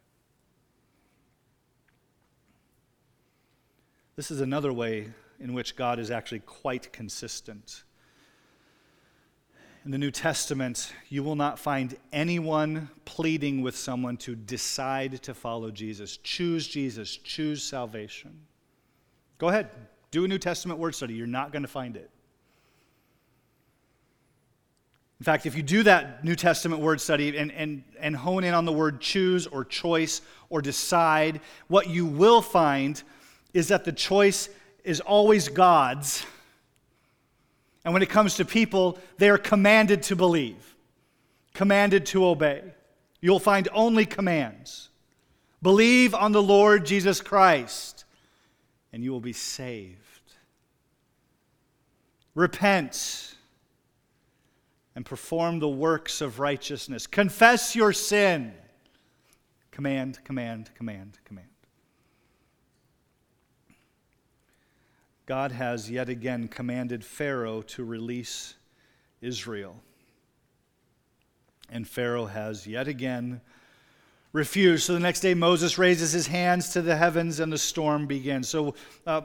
This 4.15 4.31
is 4.31 4.39
another 4.39 4.71
way 4.71 5.11
in 5.39 5.53
which 5.53 5.75
God 5.75 5.99
is 5.99 6.09
actually 6.09 6.39
quite 6.39 6.93
consistent. 6.93 7.83
In 9.83 9.91
the 9.91 9.97
New 9.97 10.11
Testament, 10.11 10.93
you 11.09 11.21
will 11.21 11.35
not 11.35 11.59
find 11.59 11.95
anyone 12.13 12.89
pleading 13.03 13.61
with 13.61 13.75
someone 13.75 14.17
to 14.17 14.35
decide 14.35 15.21
to 15.23 15.33
follow 15.33 15.69
Jesus. 15.69 16.17
Choose 16.17 16.67
Jesus, 16.67 17.17
choose 17.17 17.61
salvation. 17.61 18.47
Go 19.37 19.49
ahead, 19.49 19.69
do 20.11 20.23
a 20.23 20.27
New 20.27 20.37
Testament 20.37 20.79
word 20.79 20.95
study. 20.95 21.13
You're 21.13 21.27
not 21.27 21.51
going 21.51 21.63
to 21.63 21.67
find 21.67 21.95
it. 21.97 22.09
In 25.19 25.23
fact, 25.23 25.45
if 25.45 25.55
you 25.55 25.63
do 25.63 25.83
that 25.83 26.23
New 26.23 26.35
Testament 26.35 26.81
word 26.81 26.99
study 26.99 27.37
and, 27.37 27.51
and, 27.51 27.83
and 27.99 28.15
hone 28.15 28.43
in 28.43 28.53
on 28.53 28.65
the 28.65 28.73
word 28.73 28.99
choose 28.99 29.47
or 29.47 29.63
choice 29.63 30.21
or 30.49 30.61
decide, 30.61 31.39
what 31.67 31.89
you 31.89 32.05
will 32.05 32.41
find 32.41 33.01
is 33.53 33.69
that 33.69 33.85
the 33.85 33.91
choice 33.93 34.49
is 34.83 34.99
always 34.99 35.47
God's. 35.47 36.25
And 37.85 37.93
when 37.93 38.03
it 38.03 38.09
comes 38.09 38.35
to 38.35 38.45
people, 38.45 38.99
they 39.17 39.29
are 39.29 39.37
commanded 39.37 40.03
to 40.03 40.15
believe, 40.15 40.75
commanded 41.53 42.05
to 42.07 42.25
obey. 42.25 42.61
You'll 43.21 43.39
find 43.39 43.67
only 43.73 44.05
commands. 44.05 44.89
Believe 45.61 46.13
on 46.13 46.31
the 46.33 46.43
Lord 46.43 46.85
Jesus 46.85 47.21
Christ, 47.21 48.04
and 48.95 49.03
you 49.03 49.11
will 49.11 49.19
be 49.19 49.33
saved. 49.33 49.99
Repent 52.33 53.35
and 54.95 55.05
perform 55.05 55.59
the 55.59 55.67
works 55.67 56.21
of 56.21 56.39
righteousness. 56.39 57.05
Confess 57.05 57.75
your 57.75 57.91
sin. 57.91 58.53
Command, 59.71 60.23
command, 60.23 60.69
command, 60.75 61.19
command. 61.25 61.49
God 65.25 65.51
has 65.51 65.91
yet 65.91 66.07
again 66.07 66.47
commanded 66.47 67.03
Pharaoh 67.03 67.63
to 67.63 67.83
release 67.83 68.55
Israel. 69.19 69.75
And 71.69 71.85
Pharaoh 71.85 72.27
has 72.27 72.65
yet 72.65 72.87
again 72.87 73.41
refused. 74.35 74.83
So 74.83 74.93
the 74.93 74.99
next 74.99 75.21
day, 75.21 75.33
Moses 75.33 75.77
raises 75.77 76.11
his 76.11 76.27
hands 76.27 76.69
to 76.73 76.81
the 76.81 76.95
heavens 76.95 77.39
and 77.39 77.51
the 77.51 77.57
storm 77.57 78.05
begins. 78.05 78.49
So, 78.49 78.75
uh, 79.07 79.21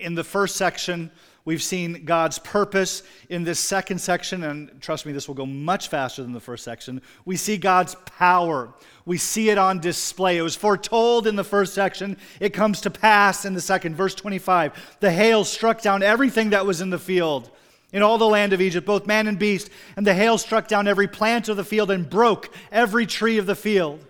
in 0.00 0.14
the 0.14 0.24
first 0.24 0.56
section, 0.56 1.10
We've 1.46 1.62
seen 1.62 2.06
God's 2.06 2.38
purpose 2.38 3.02
in 3.28 3.44
this 3.44 3.60
second 3.60 3.98
section, 3.98 4.44
and 4.44 4.80
trust 4.80 5.04
me, 5.04 5.12
this 5.12 5.28
will 5.28 5.34
go 5.34 5.44
much 5.44 5.88
faster 5.88 6.22
than 6.22 6.32
the 6.32 6.40
first 6.40 6.64
section. 6.64 7.02
We 7.26 7.36
see 7.36 7.58
God's 7.58 7.96
power. 8.06 8.72
We 9.04 9.18
see 9.18 9.50
it 9.50 9.58
on 9.58 9.78
display. 9.78 10.38
It 10.38 10.42
was 10.42 10.56
foretold 10.56 11.26
in 11.26 11.36
the 11.36 11.44
first 11.44 11.74
section, 11.74 12.16
it 12.40 12.54
comes 12.54 12.80
to 12.80 12.90
pass 12.90 13.44
in 13.44 13.52
the 13.52 13.60
second. 13.60 13.94
Verse 13.94 14.14
25 14.14 14.96
The 15.00 15.12
hail 15.12 15.44
struck 15.44 15.82
down 15.82 16.02
everything 16.02 16.50
that 16.50 16.64
was 16.64 16.80
in 16.80 16.88
the 16.88 16.98
field. 16.98 17.50
In 17.92 18.02
all 18.02 18.18
the 18.18 18.26
land 18.26 18.52
of 18.52 18.60
Egypt, 18.60 18.86
both 18.86 19.06
man 19.06 19.28
and 19.28 19.38
beast, 19.38 19.70
and 19.96 20.06
the 20.06 20.14
hail 20.14 20.38
struck 20.38 20.66
down 20.66 20.88
every 20.88 21.06
plant 21.06 21.48
of 21.50 21.56
the 21.58 21.62
field 21.62 21.90
and 21.90 22.08
broke 22.08 22.52
every 22.72 23.04
tree 23.04 23.36
of 23.36 23.46
the 23.46 23.54
field. 23.54 24.04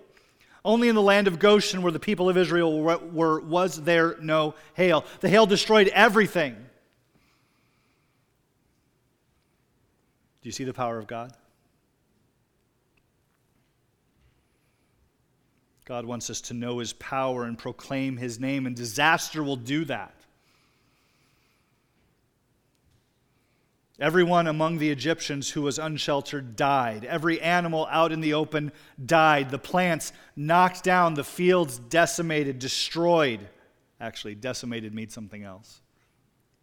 Only 0.64 0.88
in 0.88 0.94
the 0.94 1.02
land 1.02 1.28
of 1.28 1.38
Goshen, 1.38 1.82
where 1.82 1.92
the 1.92 2.00
people 2.00 2.30
of 2.30 2.38
Israel 2.38 2.80
were, 2.80 2.96
were, 2.96 3.40
was 3.40 3.82
there 3.82 4.16
no 4.20 4.54
hail. 4.74 5.04
The 5.20 5.28
hail 5.28 5.44
destroyed 5.44 5.88
everything. 5.88 6.54
Do 10.40 10.48
you 10.48 10.52
see 10.52 10.64
the 10.64 10.72
power 10.72 10.98
of 10.98 11.06
God? 11.06 11.32
God 15.84 16.06
wants 16.06 16.30
us 16.30 16.40
to 16.42 16.54
know 16.54 16.78
his 16.78 16.94
power 16.94 17.44
and 17.44 17.58
proclaim 17.58 18.16
his 18.16 18.40
name, 18.40 18.66
and 18.66 18.74
disaster 18.74 19.42
will 19.42 19.56
do 19.56 19.84
that. 19.84 20.13
Everyone 24.00 24.48
among 24.48 24.78
the 24.78 24.90
Egyptians 24.90 25.50
who 25.50 25.62
was 25.62 25.78
unsheltered 25.78 26.56
died. 26.56 27.04
Every 27.04 27.40
animal 27.40 27.86
out 27.90 28.10
in 28.10 28.20
the 28.20 28.34
open 28.34 28.72
died. 29.04 29.50
The 29.50 29.58
plants 29.58 30.12
knocked 30.34 30.82
down, 30.82 31.14
the 31.14 31.22
fields 31.22 31.78
decimated, 31.78 32.58
destroyed. 32.58 33.48
Actually, 34.00 34.34
decimated 34.34 34.92
means 34.92 35.14
something 35.14 35.44
else. 35.44 35.80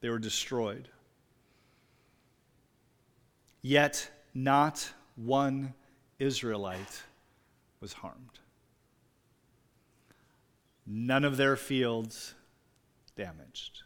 They 0.02 0.10
were 0.10 0.20
destroyed. 0.20 0.90
Yet 3.62 4.10
not 4.34 4.92
one 5.16 5.74
Israelite 6.20 7.04
was 7.80 7.94
harmed. 7.94 8.40
None 10.86 11.24
of 11.24 11.38
their 11.38 11.56
fields 11.56 12.34
damaged. 13.16 13.84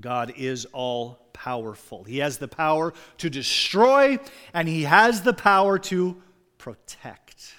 God 0.00 0.32
is 0.36 0.66
all 0.72 1.26
powerful. 1.32 2.04
He 2.04 2.18
has 2.18 2.38
the 2.38 2.48
power 2.48 2.92
to 3.18 3.30
destroy, 3.30 4.18
and 4.52 4.68
He 4.68 4.82
has 4.82 5.22
the 5.22 5.32
power 5.32 5.78
to 5.80 6.22
protect. 6.58 7.54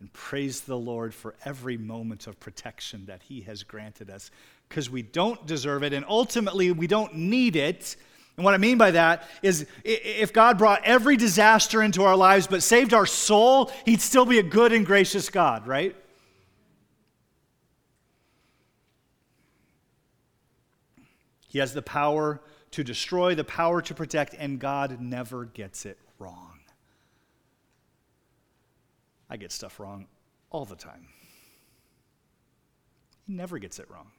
And 0.00 0.12
praise 0.12 0.60
the 0.60 0.76
Lord 0.76 1.12
for 1.12 1.34
every 1.44 1.76
moment 1.76 2.26
of 2.26 2.38
protection 2.38 3.06
that 3.06 3.22
He 3.22 3.40
has 3.42 3.62
granted 3.62 4.10
us 4.10 4.30
because 4.68 4.88
we 4.90 5.02
don't 5.02 5.44
deserve 5.46 5.82
it, 5.82 5.92
and 5.92 6.04
ultimately 6.08 6.70
we 6.72 6.86
don't 6.86 7.14
need 7.14 7.56
it. 7.56 7.96
And 8.36 8.44
what 8.44 8.54
I 8.54 8.58
mean 8.58 8.78
by 8.78 8.92
that 8.92 9.24
is 9.42 9.66
if 9.84 10.32
God 10.32 10.58
brought 10.58 10.84
every 10.84 11.16
disaster 11.16 11.82
into 11.82 12.04
our 12.04 12.16
lives 12.16 12.46
but 12.46 12.62
saved 12.62 12.94
our 12.94 13.06
soul, 13.06 13.72
He'd 13.84 14.00
still 14.00 14.24
be 14.24 14.38
a 14.38 14.44
good 14.44 14.72
and 14.72 14.86
gracious 14.86 15.28
God, 15.28 15.66
right? 15.66 15.96
He 21.48 21.58
has 21.58 21.74
the 21.74 21.82
power 21.82 22.40
to 22.72 22.84
destroy, 22.84 23.34
the 23.34 23.44
power 23.44 23.82
to 23.82 23.94
protect, 23.94 24.34
and 24.34 24.60
God 24.60 25.00
never 25.00 25.46
gets 25.46 25.86
it 25.86 25.98
wrong. 26.18 26.60
I 29.30 29.36
get 29.36 29.50
stuff 29.50 29.80
wrong 29.80 30.06
all 30.50 30.64
the 30.64 30.76
time. 30.76 31.08
He 33.26 33.32
never 33.32 33.58
gets 33.58 33.78
it 33.78 33.90
wrong. 33.90 34.10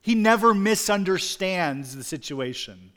He 0.00 0.14
never 0.14 0.54
misunderstands 0.54 1.94
the 1.94 2.04
situation, 2.04 2.92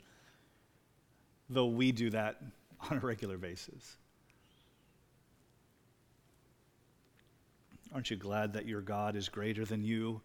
though 1.48 1.66
we 1.66 1.92
do 1.92 2.10
that 2.10 2.40
on 2.90 2.98
a 2.98 3.00
regular 3.00 3.38
basis. 3.38 3.96
Aren't 7.94 8.10
you 8.10 8.16
glad 8.16 8.54
that 8.54 8.66
your 8.66 8.80
God 8.80 9.16
is 9.16 9.28
greater 9.28 9.64
than 9.64 9.82
you 9.82 10.22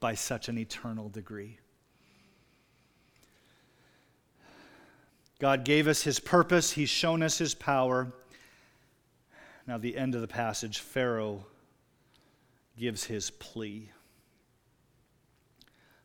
by 0.00 0.14
such 0.14 0.48
an 0.48 0.58
eternal 0.58 1.08
degree? 1.08 1.58
God 5.40 5.64
gave 5.64 5.88
us 5.88 6.02
his 6.02 6.20
purpose, 6.20 6.72
he's 6.72 6.90
shown 6.90 7.22
us 7.22 7.38
his 7.38 7.54
power. 7.54 8.12
Now, 9.66 9.78
the 9.78 9.96
end 9.96 10.14
of 10.14 10.20
the 10.20 10.28
passage, 10.28 10.80
Pharaoh 10.80 11.46
gives 12.78 13.04
his 13.04 13.30
plea. 13.30 13.90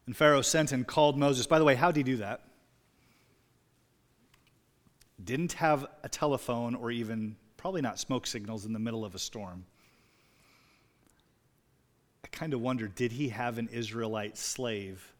And 0.05 0.15
Pharaoh 0.15 0.41
sent 0.41 0.71
and 0.71 0.87
called 0.87 1.17
Moses. 1.17 1.47
By 1.47 1.59
the 1.59 1.65
way, 1.65 1.75
how 1.75 1.91
did 1.91 2.07
he 2.07 2.13
do 2.13 2.17
that? 2.17 2.41
Didn't 5.21 5.53
have 5.53 5.85
a 6.03 6.09
telephone 6.09 6.73
or 6.73 6.91
even, 6.91 7.35
probably 7.57 7.81
not 7.81 7.99
smoke 7.99 8.27
signals 8.27 8.65
in 8.65 8.71
the 8.71 8.79
middle 8.79 9.03
of 9.03 9.15
a 9.15 9.19
storm. 9.19 9.65
I 12.23 12.27
kind 12.27 12.53
of 12.53 12.61
wonder 12.61 12.87
did 12.87 13.11
he 13.11 13.29
have 13.29 13.57
an 13.57 13.67
Israelite 13.69 14.37
slave 14.37 15.13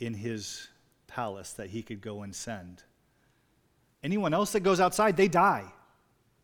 in 0.00 0.14
his 0.14 0.68
palace 1.06 1.52
that 1.52 1.70
he 1.70 1.82
could 1.82 2.00
go 2.00 2.22
and 2.22 2.34
send? 2.34 2.82
Anyone 4.04 4.34
else 4.34 4.52
that 4.52 4.60
goes 4.60 4.80
outside, 4.80 5.16
they 5.16 5.28
die. 5.28 5.64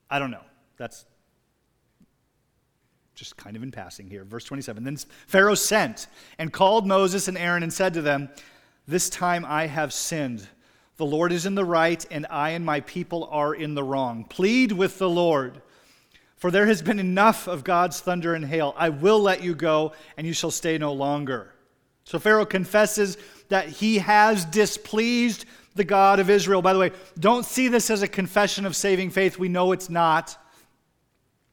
I 0.08 0.18
don't 0.18 0.30
know. 0.30 0.44
That's 0.78 1.04
just 3.14 3.36
kind 3.36 3.54
of 3.54 3.62
in 3.62 3.70
passing 3.70 4.08
here. 4.08 4.24
Verse 4.24 4.44
27. 4.44 4.82
Then 4.82 4.96
Pharaoh 5.26 5.54
sent 5.54 6.06
and 6.38 6.50
called 6.50 6.86
Moses 6.86 7.28
and 7.28 7.36
Aaron 7.36 7.62
and 7.62 7.70
said 7.70 7.92
to 7.94 8.02
them, 8.02 8.30
This 8.88 9.10
time 9.10 9.44
I 9.46 9.66
have 9.66 9.92
sinned. 9.92 10.48
The 10.96 11.04
Lord 11.04 11.32
is 11.32 11.44
in 11.44 11.54
the 11.54 11.64
right, 11.64 12.04
and 12.10 12.26
I 12.30 12.50
and 12.50 12.64
my 12.64 12.80
people 12.80 13.28
are 13.30 13.54
in 13.54 13.74
the 13.74 13.84
wrong. 13.84 14.24
Plead 14.24 14.72
with 14.72 14.98
the 14.98 15.08
Lord. 15.08 15.60
For 16.36 16.50
there 16.50 16.66
has 16.66 16.80
been 16.80 16.98
enough 16.98 17.46
of 17.46 17.62
God's 17.62 18.00
thunder 18.00 18.34
and 18.34 18.46
hail. 18.46 18.74
I 18.76 18.88
will 18.88 19.20
let 19.20 19.42
you 19.42 19.54
go, 19.54 19.92
and 20.16 20.26
you 20.26 20.32
shall 20.32 20.50
stay 20.50 20.78
no 20.78 20.94
longer. 20.94 21.52
So 22.04 22.18
Pharaoh 22.18 22.46
confesses 22.46 23.18
that 23.50 23.68
he 23.68 23.98
has 23.98 24.46
displeased 24.46 25.44
the 25.74 25.84
God 25.84 26.20
of 26.20 26.30
Israel. 26.30 26.62
By 26.62 26.72
the 26.72 26.78
way, 26.78 26.92
don't 27.18 27.44
see 27.44 27.68
this 27.68 27.90
as 27.90 28.02
a 28.02 28.08
confession 28.08 28.66
of 28.66 28.74
saving 28.76 29.10
faith. 29.10 29.38
We 29.38 29.48
know 29.48 29.72
it's 29.72 29.90
not. 29.90 30.36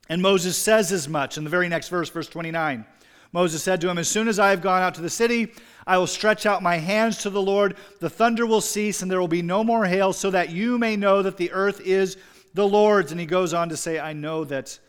And 0.10 0.22
Moses 0.22 0.58
says 0.58 0.92
as 0.92 1.08
much 1.08 1.38
in 1.38 1.44
the 1.44 1.50
very 1.50 1.70
next 1.70 1.90
verse, 1.90 2.10
verse 2.10 2.28
29. 2.28 2.86
Moses 3.34 3.62
said 3.62 3.82
to 3.82 3.90
him, 3.90 3.98
As 3.98 4.08
soon 4.08 4.28
as 4.28 4.40
I 4.40 4.50
have 4.50 4.62
gone 4.62 4.82
out 4.82 4.96
to 4.96 5.02
the 5.02 5.10
city, 5.10 5.52
I 5.86 5.98
will 5.98 6.08
stretch 6.08 6.46
out 6.46 6.64
my 6.64 6.78
hands 6.78 7.20
to 7.20 7.30
the 7.30 7.42
Lord. 7.42 7.76
The 8.00 8.10
thunder 8.10 8.46
will 8.46 8.62
cease, 8.62 9.02
and 9.02 9.12
there 9.12 9.20
will 9.20 9.28
be 9.28 9.42
no 9.42 9.64
more 9.64 9.86
hail, 9.86 10.14
so 10.14 10.32
that 10.32 10.50
you 10.50 10.78
may 10.78 10.96
know 10.96 11.22
that 11.22 11.38
the 11.38 11.52
earth 11.52 11.82
is 11.82 12.18
the 12.54 12.68
Lord's. 12.68 13.12
And 13.12 13.20
he 13.20 13.28
goes 13.28 13.54
on 13.54 13.70
to 13.70 13.78
say, 13.78 14.00
I 14.00 14.14
know 14.14 14.46
that 14.46 14.80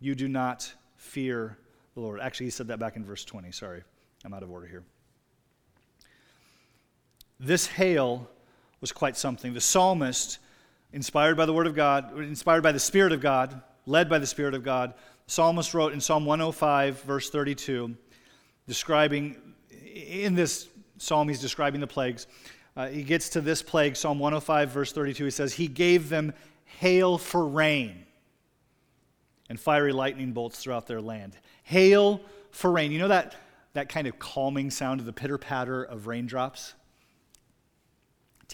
you 0.00 0.14
do 0.14 0.28
not 0.28 0.72
fear 0.96 1.56
the 1.94 2.00
Lord. 2.00 2.20
Actually, 2.20 2.46
he 2.46 2.50
said 2.50 2.68
that 2.68 2.78
back 2.78 2.96
in 2.96 3.04
verse 3.04 3.24
20. 3.24 3.52
Sorry, 3.52 3.82
I'm 4.24 4.34
out 4.34 4.42
of 4.42 4.50
order 4.50 4.66
here. 4.66 4.82
This 7.38 7.66
hail 7.66 8.28
was 8.84 8.92
quite 8.92 9.16
something. 9.16 9.54
The 9.54 9.62
psalmist, 9.62 10.40
inspired 10.92 11.38
by 11.38 11.46
the 11.46 11.54
Word 11.54 11.66
of 11.66 11.74
God, 11.74 12.18
inspired 12.18 12.62
by 12.62 12.70
the 12.70 12.78
Spirit 12.78 13.12
of 13.12 13.22
God, 13.22 13.62
led 13.86 14.10
by 14.10 14.18
the 14.18 14.26
Spirit 14.26 14.52
of 14.52 14.62
God, 14.62 14.92
the 15.24 15.32
psalmist 15.32 15.72
wrote 15.72 15.94
in 15.94 16.02
Psalm 16.02 16.26
105, 16.26 17.00
verse 17.00 17.30
32, 17.30 17.96
describing, 18.68 19.38
in 19.94 20.34
this 20.34 20.68
psalm, 20.98 21.30
he's 21.30 21.40
describing 21.40 21.80
the 21.80 21.86
plagues. 21.86 22.26
Uh, 22.76 22.88
he 22.88 23.02
gets 23.02 23.30
to 23.30 23.40
this 23.40 23.62
plague, 23.62 23.96
Psalm 23.96 24.18
105, 24.18 24.68
verse 24.68 24.92
32. 24.92 25.24
He 25.24 25.30
says, 25.30 25.54
He 25.54 25.66
gave 25.66 26.10
them 26.10 26.34
hail 26.66 27.16
for 27.16 27.48
rain 27.48 28.04
and 29.48 29.58
fiery 29.58 29.94
lightning 29.94 30.32
bolts 30.32 30.58
throughout 30.58 30.86
their 30.86 31.00
land. 31.00 31.38
Hail 31.62 32.20
for 32.50 32.70
rain. 32.70 32.92
You 32.92 32.98
know 32.98 33.08
that, 33.08 33.34
that 33.72 33.88
kind 33.88 34.06
of 34.06 34.18
calming 34.18 34.70
sound 34.70 35.00
of 35.00 35.06
the 35.06 35.12
pitter 35.14 35.38
patter 35.38 35.82
of 35.82 36.06
raindrops? 36.06 36.74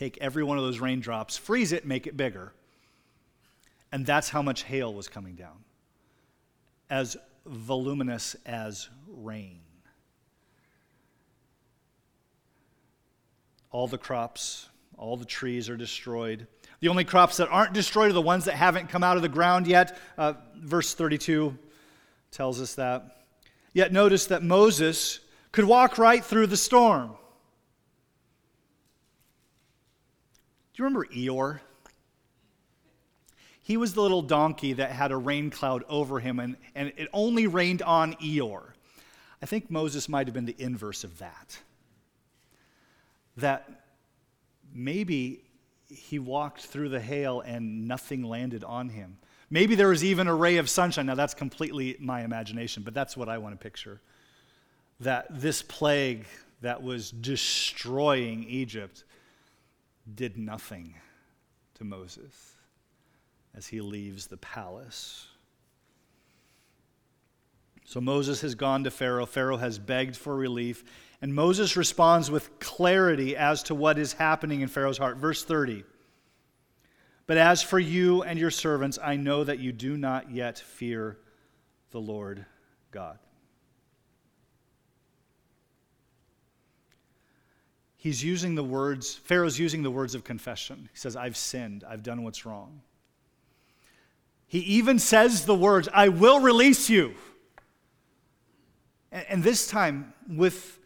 Take 0.01 0.17
every 0.23 0.43
one 0.43 0.57
of 0.57 0.65
those 0.65 0.79
raindrops, 0.79 1.37
freeze 1.37 1.73
it, 1.73 1.85
make 1.85 2.07
it 2.07 2.17
bigger. 2.17 2.55
And 3.93 4.07
that's 4.07 4.31
how 4.31 4.41
much 4.41 4.63
hail 4.63 4.95
was 4.95 5.09
coming 5.09 5.35
down, 5.35 5.63
as 6.89 7.19
voluminous 7.45 8.35
as 8.47 8.89
rain. 9.07 9.61
All 13.71 13.87
the 13.87 13.99
crops, 13.99 14.71
all 14.97 15.19
the 15.19 15.27
trees 15.27 15.69
are 15.69 15.77
destroyed. 15.77 16.47
The 16.81 16.89
only 16.89 17.05
crops 17.05 17.37
that 17.37 17.49
aren't 17.51 17.75
destroyed 17.75 18.09
are 18.09 18.15
the 18.15 18.23
ones 18.23 18.47
that 18.47 18.55
haven't 18.55 18.89
come 18.89 19.05
out 19.05 19.17
of 19.17 19.23
the 19.23 19.29
ground 19.29 19.67
yet. 19.67 19.99
Uh, 20.17 20.33
verse 20.57 20.95
32 20.95 21.59
tells 22.31 22.59
us 22.59 22.75
that. 22.77 23.19
Yet 23.75 23.93
notice 23.93 24.25
that 24.29 24.43
Moses 24.43 25.21
could 25.53 25.67
walk 25.67 25.99
right 25.99 26.25
through 26.25 26.47
the 26.47 26.57
storm. 26.57 27.17
You 30.81 30.85
remember 30.85 31.07
Eeyore? 31.07 31.61
He 33.62 33.77
was 33.77 33.95
the 33.95 34.01
little 34.01 34.23
donkey 34.23 34.73
that 34.73 34.90
had 34.90 35.12
a 35.12 35.16
rain 35.16 35.51
cloud 35.51 35.85
over 35.88 36.19
him, 36.19 36.40
and, 36.40 36.57
and 36.75 36.93
it 36.97 37.09
only 37.12 37.47
rained 37.47 37.83
on 37.83 38.14
Eeyore. 38.14 38.73
I 39.43 39.47
think 39.47 39.71
Moses 39.71 40.09
might 40.09 40.27
have 40.27 40.35
been 40.35 40.47
the 40.47 40.57
inverse 40.59 41.05
of 41.05 41.19
that. 41.19 41.59
That 43.37 43.85
maybe 44.75 45.45
he 45.88 46.19
walked 46.19 46.62
through 46.62 46.88
the 46.88 47.01
hail 47.01 47.40
and 47.40 47.87
nothing 47.87 48.23
landed 48.23 48.64
on 48.64 48.88
him. 48.88 49.19
Maybe 49.51 49.75
there 49.75 49.88
was 49.88 50.05
even 50.05 50.29
a 50.29 50.35
ray 50.35 50.57
of 50.57 50.71
sunshine. 50.71 51.07
Now, 51.07 51.14
that's 51.14 51.35
completely 51.35 51.97
my 51.99 52.23
imagination, 52.23 52.83
but 52.83 52.95
that's 52.95 53.16
what 53.16 53.29
I 53.29 53.38
want 53.38 53.59
to 53.59 53.62
picture. 53.62 54.01
That 55.01 55.27
this 55.31 55.62
plague 55.62 56.27
that 56.61 56.83
was 56.83 57.11
destroying 57.11 58.45
Egypt 58.45 59.05
did 60.15 60.37
nothing 60.37 60.95
to 61.75 61.85
Moses 61.85 62.57
as 63.55 63.67
he 63.67 63.81
leaves 63.81 64.27
the 64.27 64.37
palace. 64.37 65.27
So 67.85 68.01
Moses 68.01 68.41
has 68.43 68.55
gone 68.55 68.85
to 68.85 68.91
Pharaoh. 68.91 69.27
Pharaoh 69.27 69.57
has 69.57 69.79
begged 69.79 70.17
for 70.17 70.37
relief. 70.37 70.85
And 71.21 71.35
Moses 71.35 71.77
responds 71.77 72.31
with 72.31 72.61
clarity 72.61 73.37
as 73.37 73.65
to 73.65 73.75
what 73.75 73.99
is 73.99 74.13
happening 74.13 74.61
in 74.61 74.69
Pharaoh's 74.69 74.99
heart. 74.99 75.17
Verse 75.17 75.45
30. 75.45 75.85
But 77.27 77.37
as 77.37 77.63
for 77.63 77.79
you 77.79 78.23
and 78.23 78.39
your 78.39 78.51
servants, 78.51 78.99
I 79.03 79.17
know 79.17 79.45
that 79.45 79.59
you 79.59 79.73
do 79.73 79.97
not 79.97 80.31
yet 80.31 80.59
fear 80.59 81.19
the 81.91 82.01
Lord 82.01 82.45
God. 82.91 83.19
He's 88.01 88.25
using 88.25 88.55
the 88.55 88.65
words, 88.65 89.15
Pharaoh's 89.15 89.59
using 89.59 89.83
the 89.83 89.91
words 89.91 90.15
of 90.15 90.25
confession. 90.25 90.89
He 90.91 90.99
says, 90.99 91.17
I've 91.17 91.37
sinned, 91.37 91.85
I've 91.87 92.03
done 92.03 92.25
what's 92.25 92.47
wrong. 92.47 92.81
He 94.47 94.61
even 94.61 94.99
says 94.99 95.45
the 95.45 95.55
words, 95.55 95.87
I 95.93 96.09
will 96.09 96.41
release 96.41 96.89
you. 96.89 97.13
And, 99.13 99.43
this 99.43 99.67
time 99.67 100.15
with 100.27 100.79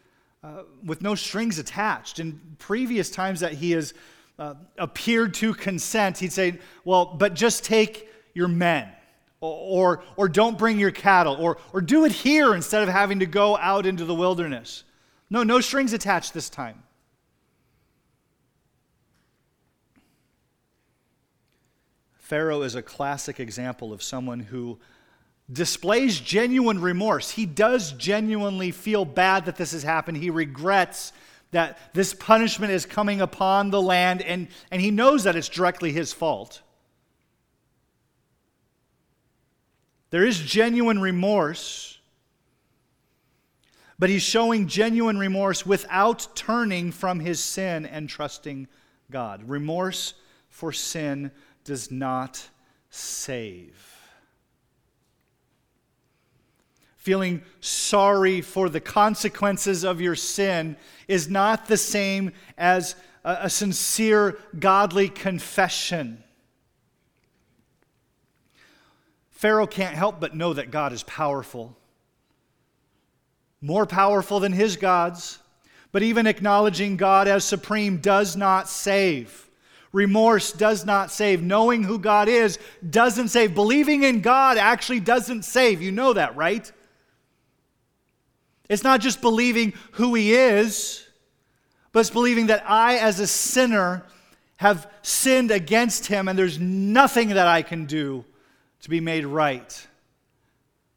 uh, 0.42 0.64
with 0.84 1.02
no 1.02 1.14
strings 1.14 1.60
attached. 1.60 2.18
In 2.18 2.40
previous 2.58 3.10
times 3.10 3.38
that 3.40 3.52
he 3.52 3.70
has 3.70 3.94
uh, 4.40 4.54
appeared 4.76 5.34
to 5.34 5.54
consent, 5.54 6.18
he'd 6.18 6.32
say, 6.32 6.58
Well, 6.84 7.04
but 7.06 7.34
just 7.34 7.64
take 7.64 8.08
your 8.34 8.48
men, 8.48 8.88
or, 9.40 9.98
or, 9.98 10.04
or 10.16 10.28
don't 10.28 10.58
bring 10.58 10.80
your 10.80 10.90
cattle, 10.90 11.36
or, 11.36 11.58
or 11.72 11.80
do 11.80 12.04
it 12.06 12.10
here 12.10 12.56
instead 12.56 12.82
of 12.82 12.88
having 12.88 13.20
to 13.20 13.26
go 13.26 13.56
out 13.56 13.86
into 13.86 14.04
the 14.04 14.14
wilderness. 14.14 14.82
No, 15.30 15.44
no 15.44 15.60
strings 15.60 15.92
attached 15.92 16.34
this 16.34 16.50
time. 16.50 16.83
Pharaoh 22.24 22.62
is 22.62 22.74
a 22.74 22.80
classic 22.80 23.38
example 23.38 23.92
of 23.92 24.02
someone 24.02 24.40
who 24.40 24.78
displays 25.52 26.18
genuine 26.18 26.80
remorse. 26.80 27.32
He 27.32 27.44
does 27.44 27.92
genuinely 27.92 28.70
feel 28.70 29.04
bad 29.04 29.44
that 29.44 29.56
this 29.56 29.72
has 29.72 29.82
happened. 29.82 30.16
He 30.16 30.30
regrets 30.30 31.12
that 31.50 31.78
this 31.92 32.14
punishment 32.14 32.72
is 32.72 32.86
coming 32.86 33.20
upon 33.20 33.68
the 33.68 33.82
land, 33.82 34.22
and, 34.22 34.48
and 34.70 34.80
he 34.80 34.90
knows 34.90 35.24
that 35.24 35.36
it's 35.36 35.50
directly 35.50 35.92
his 35.92 36.14
fault. 36.14 36.62
There 40.08 40.24
is 40.24 40.38
genuine 40.38 41.02
remorse, 41.02 41.98
but 43.98 44.08
he's 44.08 44.22
showing 44.22 44.66
genuine 44.66 45.18
remorse 45.18 45.66
without 45.66 46.28
turning 46.34 46.90
from 46.90 47.20
his 47.20 47.38
sin 47.38 47.84
and 47.84 48.08
trusting 48.08 48.66
God. 49.10 49.46
Remorse 49.46 50.14
for 50.48 50.72
sin 50.72 51.30
does 51.64 51.90
not 51.90 52.48
save. 52.90 53.94
feeling 57.04 57.42
sorry 57.60 58.40
for 58.40 58.70
the 58.70 58.80
consequences 58.80 59.84
of 59.84 60.00
your 60.00 60.14
sin 60.14 60.74
is 61.06 61.28
not 61.28 61.66
the 61.66 61.76
same 61.76 62.32
as 62.56 62.96
a, 63.24 63.50
sincere, 63.50 64.38
godly 64.58 65.10
confession. 65.10 66.24
Pharaoh 69.30 69.66
can't 69.66 69.94
help 69.94 70.18
but 70.18 70.34
know 70.34 70.54
that 70.54 70.70
God 70.70 70.94
is 70.94 71.02
powerful, 71.02 71.76
more 73.60 73.84
powerful 73.84 74.40
than 74.40 74.52
his 74.54 74.76
gods. 74.78 75.38
But 75.92 76.02
even 76.02 76.26
acknowledging 76.26 76.96
God 76.96 77.28
as 77.28 77.44
supreme 77.44 77.98
does 77.98 78.34
not 78.34 78.66
save. 78.66 79.48
Remorse 79.94 80.50
does 80.50 80.84
not 80.84 81.12
save. 81.12 81.40
Knowing 81.40 81.84
who 81.84 82.00
God 82.00 82.28
is 82.28 82.58
doesn't 82.90 83.28
save. 83.28 83.54
Believing 83.54 84.02
in 84.02 84.22
God 84.22 84.58
actually 84.58 84.98
doesn't 84.98 85.44
save. 85.44 85.80
You 85.80 85.92
know 85.92 86.12
that, 86.12 86.34
right? 86.34 86.70
It's 88.68 88.82
not 88.82 89.00
just 89.00 89.20
believing 89.20 89.72
who 89.92 90.14
He 90.14 90.34
is, 90.34 91.06
but 91.92 92.00
it's 92.00 92.10
believing 92.10 92.48
that 92.48 92.68
I, 92.68 92.96
as 92.96 93.20
a 93.20 93.26
sinner, 93.28 94.04
have 94.56 94.90
sinned 95.02 95.52
against 95.52 96.06
Him 96.06 96.26
and 96.26 96.36
there's 96.36 96.58
nothing 96.58 97.28
that 97.28 97.46
I 97.46 97.62
can 97.62 97.84
do 97.84 98.24
to 98.80 98.90
be 98.90 98.98
made 98.98 99.24
right. 99.24 99.86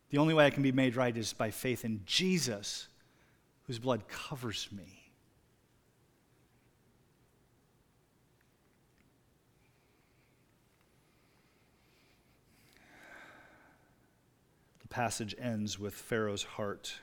The 0.09 0.17
only 0.17 0.33
way 0.33 0.47
I 0.47 0.49
can 0.49 0.63
be 0.63 0.71
made 0.71 0.95
right 0.95 1.15
is 1.15 1.33
by 1.33 1.51
faith 1.51 1.85
in 1.85 2.01
Jesus, 2.07 2.87
whose 3.67 3.77
blood 3.77 4.07
covers 4.07 4.67
me. 4.71 4.96
The 14.87 14.93
passage 14.93 15.35
ends 15.37 15.77
with 15.77 15.93
Pharaoh's 15.93 16.43
heart 16.43 16.93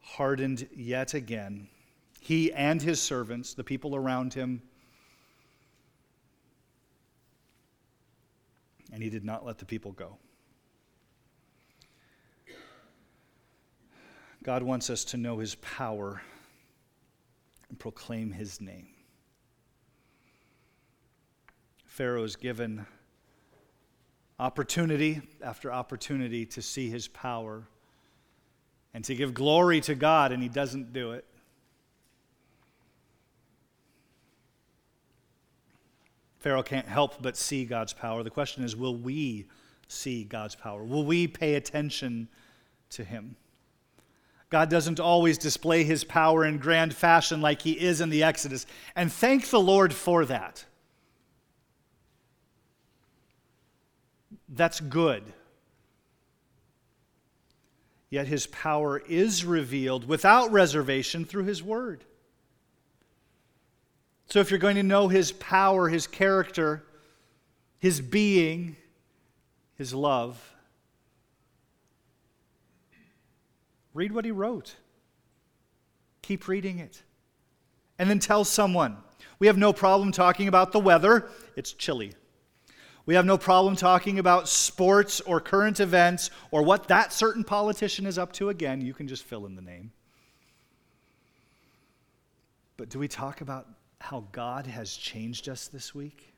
hardened 0.00 0.68
yet 0.74 1.14
again. 1.14 1.66
He 2.20 2.52
and 2.52 2.82
his 2.82 3.00
servants, 3.00 3.54
the 3.54 3.64
people 3.64 3.96
around 3.96 4.34
him, 4.34 4.60
and 8.92 9.02
he 9.02 9.08
did 9.08 9.24
not 9.24 9.46
let 9.46 9.56
the 9.56 9.64
people 9.64 9.92
go. 9.92 10.18
God 14.42 14.62
wants 14.62 14.90
us 14.90 15.04
to 15.04 15.16
know 15.16 15.38
his 15.38 15.54
power 15.54 16.20
and 17.70 17.78
proclaim 17.78 18.30
his 18.30 18.60
name. 18.60 18.88
Pharaoh 21.86 22.24
is 22.24 22.36
given 22.36 22.84
opportunity 24.42 25.22
after 25.40 25.72
opportunity 25.72 26.44
to 26.44 26.60
see 26.60 26.90
his 26.90 27.06
power 27.06 27.62
and 28.92 29.04
to 29.04 29.14
give 29.14 29.32
glory 29.32 29.80
to 29.82 29.94
God, 29.94 30.32
and 30.32 30.42
he 30.42 30.48
doesn't 30.48 30.92
do 30.92 31.12
it. 31.12 31.24
Pharaoh 36.40 36.64
can't 36.64 36.88
help 36.88 37.22
but 37.22 37.36
see 37.36 37.64
God's 37.64 37.92
power. 37.92 38.24
The 38.24 38.30
question 38.30 38.64
is 38.64 38.74
will 38.74 38.96
we 38.96 39.46
see 39.86 40.24
God's 40.24 40.56
power? 40.56 40.82
Will 40.82 41.04
we 41.04 41.28
pay 41.28 41.54
attention 41.54 42.26
to 42.90 43.04
him? 43.04 43.36
God 44.50 44.68
doesn't 44.68 44.98
always 44.98 45.38
display 45.38 45.84
his 45.84 46.02
power 46.02 46.44
in 46.44 46.58
grand 46.58 46.94
fashion 46.94 47.40
like 47.40 47.62
he 47.62 47.80
is 47.80 48.00
in 48.00 48.10
the 48.10 48.24
Exodus, 48.24 48.66
and 48.96 49.10
thank 49.10 49.50
the 49.50 49.60
Lord 49.60 49.94
for 49.94 50.24
that. 50.24 50.64
That's 54.52 54.80
good. 54.80 55.24
Yet 58.10 58.26
his 58.26 58.46
power 58.46 58.98
is 58.98 59.44
revealed 59.46 60.06
without 60.06 60.52
reservation 60.52 61.24
through 61.24 61.44
his 61.44 61.62
word. 61.62 62.04
So 64.26 64.40
if 64.40 64.50
you're 64.50 64.58
going 64.58 64.76
to 64.76 64.82
know 64.82 65.08
his 65.08 65.32
power, 65.32 65.88
his 65.88 66.06
character, 66.06 66.84
his 67.78 68.02
being, 68.02 68.76
his 69.76 69.94
love, 69.94 70.54
read 73.94 74.12
what 74.12 74.26
he 74.26 74.30
wrote. 74.30 74.76
Keep 76.20 76.46
reading 76.48 76.78
it. 76.78 77.02
And 77.98 78.10
then 78.10 78.18
tell 78.18 78.44
someone. 78.44 78.98
We 79.38 79.46
have 79.46 79.56
no 79.56 79.72
problem 79.72 80.12
talking 80.12 80.48
about 80.48 80.72
the 80.72 80.80
weather, 80.80 81.30
it's 81.56 81.72
chilly. 81.72 82.12
We 83.04 83.14
have 83.14 83.26
no 83.26 83.36
problem 83.36 83.74
talking 83.74 84.18
about 84.18 84.48
sports 84.48 85.20
or 85.20 85.40
current 85.40 85.80
events 85.80 86.30
or 86.50 86.62
what 86.62 86.88
that 86.88 87.12
certain 87.12 87.42
politician 87.42 88.06
is 88.06 88.16
up 88.16 88.32
to. 88.34 88.48
Again, 88.48 88.80
you 88.80 88.94
can 88.94 89.08
just 89.08 89.24
fill 89.24 89.46
in 89.46 89.56
the 89.56 89.62
name. 89.62 89.90
But 92.76 92.88
do 92.88 92.98
we 92.98 93.08
talk 93.08 93.40
about 93.40 93.66
how 94.00 94.24
God 94.32 94.66
has 94.66 94.96
changed 94.96 95.48
us 95.48 95.68
this 95.68 95.94
week? 95.94 96.32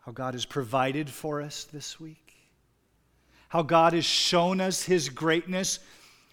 How 0.00 0.12
God 0.12 0.34
has 0.34 0.46
provided 0.46 1.10
for 1.10 1.42
us 1.42 1.64
this 1.64 2.00
week? 2.00 2.34
How 3.48 3.62
God 3.62 3.92
has 3.92 4.04
shown 4.04 4.60
us 4.60 4.82
his 4.82 5.08
greatness, 5.08 5.80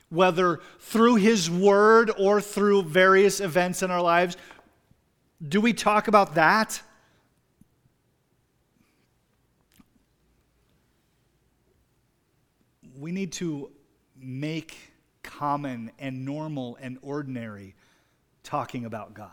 whether 0.09 0.61
through 0.79 1.15
his 1.15 1.49
word 1.49 2.11
or 2.17 2.39
through 2.39 2.83
various 2.83 3.39
events 3.39 3.83
in 3.83 3.91
our 3.91 4.01
lives? 4.01 4.37
Do 5.47 5.59
we 5.59 5.73
talk 5.73 6.07
about 6.07 6.35
that? 6.35 6.81
We 13.03 13.11
need 13.11 13.33
to 13.33 13.69
make 14.17 14.77
common 15.23 15.91
and 15.99 16.23
normal 16.23 16.77
and 16.79 16.97
ordinary 17.01 17.75
talking 18.43 18.85
about 18.85 19.13
God. 19.13 19.29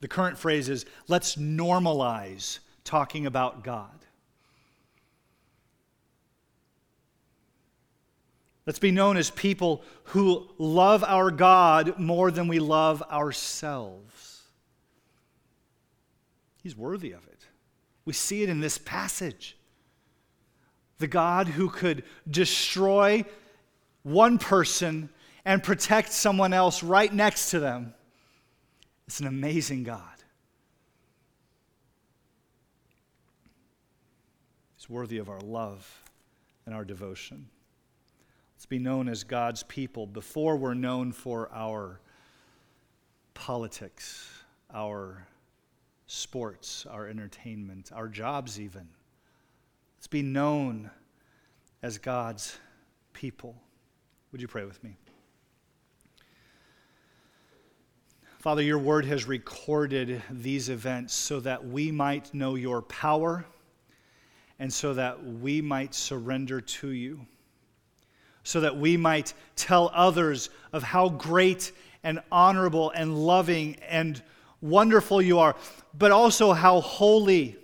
The 0.00 0.06
current 0.06 0.38
phrase 0.38 0.68
is 0.68 0.86
let's 1.08 1.34
normalize 1.34 2.60
talking 2.84 3.26
about 3.26 3.64
God. 3.64 3.90
Let's 8.64 8.78
be 8.78 8.92
known 8.92 9.16
as 9.16 9.28
people 9.28 9.82
who 10.04 10.48
love 10.56 11.02
our 11.02 11.32
God 11.32 11.98
more 11.98 12.30
than 12.30 12.46
we 12.46 12.60
love 12.60 13.02
ourselves. 13.10 14.42
He's 16.62 16.76
worthy 16.76 17.10
of 17.10 17.26
it. 17.26 17.40
We 18.04 18.12
see 18.12 18.44
it 18.44 18.48
in 18.48 18.60
this 18.60 18.78
passage 18.78 19.56
the 20.98 21.06
God 21.06 21.48
who 21.48 21.68
could 21.68 22.04
destroy 22.30 23.24
one 24.02 24.38
person 24.38 25.08
and 25.44 25.62
protect 25.62 26.12
someone 26.12 26.52
else 26.52 26.82
right 26.82 27.12
next 27.12 27.50
to 27.50 27.60
them. 27.60 27.94
It's 29.06 29.20
an 29.20 29.26
amazing 29.26 29.84
God. 29.84 30.02
He's 34.76 34.90
worthy 34.90 35.18
of 35.18 35.28
our 35.28 35.40
love 35.40 36.02
and 36.64 36.74
our 36.74 36.84
devotion. 36.84 37.48
Let's 38.56 38.66
be 38.66 38.78
known 38.78 39.08
as 39.08 39.22
God's 39.22 39.62
people 39.62 40.06
before 40.06 40.56
we're 40.56 40.74
known 40.74 41.12
for 41.12 41.50
our 41.52 42.00
politics, 43.34 44.28
our 44.72 45.26
sports, 46.06 46.86
our 46.86 47.06
entertainment, 47.06 47.92
our 47.94 48.08
jobs, 48.08 48.58
even. 48.58 48.88
Let's 50.06 50.12
be 50.12 50.22
known 50.22 50.88
as 51.82 51.98
God's 51.98 52.56
people. 53.12 53.56
Would 54.30 54.40
you 54.40 54.46
pray 54.46 54.64
with 54.64 54.80
me? 54.84 54.96
Father, 58.38 58.62
your 58.62 58.78
word 58.78 59.04
has 59.06 59.26
recorded 59.26 60.22
these 60.30 60.68
events 60.68 61.12
so 61.12 61.40
that 61.40 61.66
we 61.66 61.90
might 61.90 62.32
know 62.32 62.54
your 62.54 62.82
power 62.82 63.46
and 64.60 64.72
so 64.72 64.94
that 64.94 65.24
we 65.24 65.60
might 65.60 65.92
surrender 65.92 66.60
to 66.60 66.90
you, 66.90 67.26
so 68.44 68.60
that 68.60 68.76
we 68.76 68.96
might 68.96 69.34
tell 69.56 69.90
others 69.92 70.50
of 70.72 70.84
how 70.84 71.08
great 71.08 71.72
and 72.04 72.20
honorable 72.30 72.92
and 72.92 73.26
loving 73.26 73.74
and 73.88 74.22
wonderful 74.60 75.20
you 75.20 75.40
are, 75.40 75.56
but 75.98 76.12
also 76.12 76.52
how 76.52 76.80
holy 76.80 77.56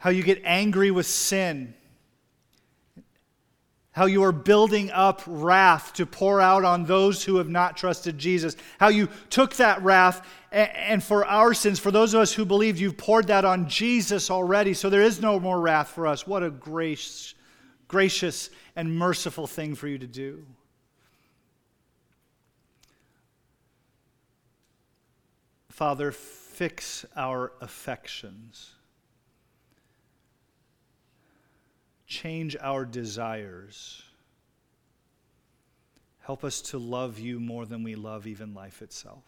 how 0.00 0.08
you 0.08 0.22
get 0.22 0.40
angry 0.44 0.90
with 0.90 1.04
sin, 1.04 1.74
how 3.92 4.06
you 4.06 4.24
are 4.24 4.32
building 4.32 4.90
up 4.92 5.20
wrath 5.26 5.92
to 5.92 6.06
pour 6.06 6.40
out 6.40 6.64
on 6.64 6.86
those 6.86 7.22
who 7.22 7.36
have 7.36 7.50
not 7.50 7.76
trusted 7.76 8.16
Jesus, 8.16 8.56
how 8.78 8.88
you 8.88 9.08
took 9.28 9.54
that 9.56 9.82
wrath 9.82 10.26
and 10.50 11.04
for 11.04 11.24
our 11.26 11.52
sins, 11.52 11.78
for 11.78 11.90
those 11.90 12.14
of 12.14 12.20
us 12.20 12.32
who 12.32 12.46
believed, 12.46 12.80
you've 12.80 12.96
poured 12.96 13.26
that 13.26 13.44
on 13.44 13.68
Jesus 13.68 14.30
already, 14.30 14.72
so 14.72 14.88
there 14.88 15.02
is 15.02 15.20
no 15.20 15.38
more 15.38 15.60
wrath 15.60 15.88
for 15.88 16.06
us. 16.06 16.26
What 16.26 16.42
a 16.42 16.50
grace, 16.50 17.34
gracious 17.86 18.48
and 18.74 18.96
merciful 18.96 19.46
thing 19.46 19.74
for 19.74 19.86
you 19.86 19.98
to 19.98 20.06
do. 20.06 20.44
Father, 25.68 26.10
fix 26.10 27.04
our 27.14 27.52
affections. 27.60 28.72
Change 32.10 32.56
our 32.60 32.84
desires. 32.84 34.02
Help 36.18 36.44
us 36.44 36.60
to 36.60 36.78
love 36.78 37.18
you 37.18 37.38
more 37.38 37.64
than 37.64 37.84
we 37.84 37.94
love 37.94 38.26
even 38.26 38.52
life 38.52 38.82
itself. 38.82 39.24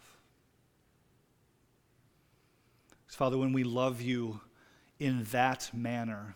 Father, 3.07 3.37
when 3.37 3.53
we 3.53 3.63
love 3.63 4.01
you 4.01 4.41
in 4.99 5.23
that 5.31 5.69
manner, 5.73 6.35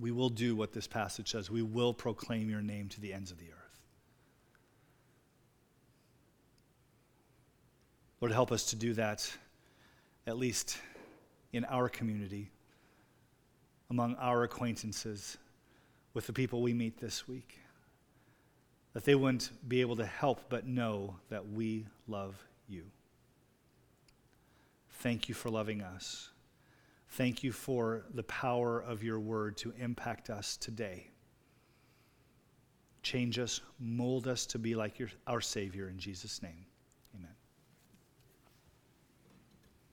we 0.00 0.10
will 0.10 0.30
do 0.30 0.56
what 0.56 0.72
this 0.72 0.86
passage 0.86 1.30
says. 1.30 1.50
We 1.50 1.62
will 1.62 1.94
proclaim 1.94 2.50
your 2.50 2.62
name 2.62 2.88
to 2.88 3.00
the 3.00 3.12
ends 3.12 3.30
of 3.30 3.38
the 3.38 3.46
earth. 3.46 3.80
Lord, 8.20 8.32
help 8.32 8.50
us 8.50 8.64
to 8.70 8.76
do 8.76 8.94
that, 8.94 9.30
at 10.26 10.38
least 10.38 10.78
in 11.52 11.64
our 11.66 11.88
community 11.88 12.50
among 13.90 14.14
our 14.16 14.42
acquaintances 14.42 15.38
with 16.14 16.26
the 16.26 16.32
people 16.32 16.62
we 16.62 16.72
meet 16.72 16.98
this 16.98 17.28
week. 17.28 17.60
That 18.94 19.04
they 19.04 19.14
wouldn't 19.14 19.50
be 19.68 19.80
able 19.82 19.96
to 19.96 20.06
help 20.06 20.48
but 20.48 20.66
know 20.66 21.16
that 21.28 21.50
we 21.50 21.86
love 22.08 22.34
you. 22.68 22.84
Thank 24.90 25.28
you 25.28 25.34
for 25.34 25.50
loving 25.50 25.82
us. 25.82 26.30
Thank 27.10 27.42
you 27.44 27.52
for 27.52 28.04
the 28.14 28.22
power 28.24 28.80
of 28.80 29.02
your 29.02 29.20
word 29.20 29.56
to 29.58 29.72
impact 29.78 30.30
us 30.30 30.56
today. 30.56 31.08
Change 33.02 33.38
us, 33.38 33.60
mold 33.78 34.26
us 34.26 34.46
to 34.46 34.58
be 34.58 34.74
like 34.74 34.98
your, 34.98 35.10
our 35.26 35.40
Savior 35.40 35.88
in 35.88 35.98
Jesus' 35.98 36.42
name. 36.42 36.66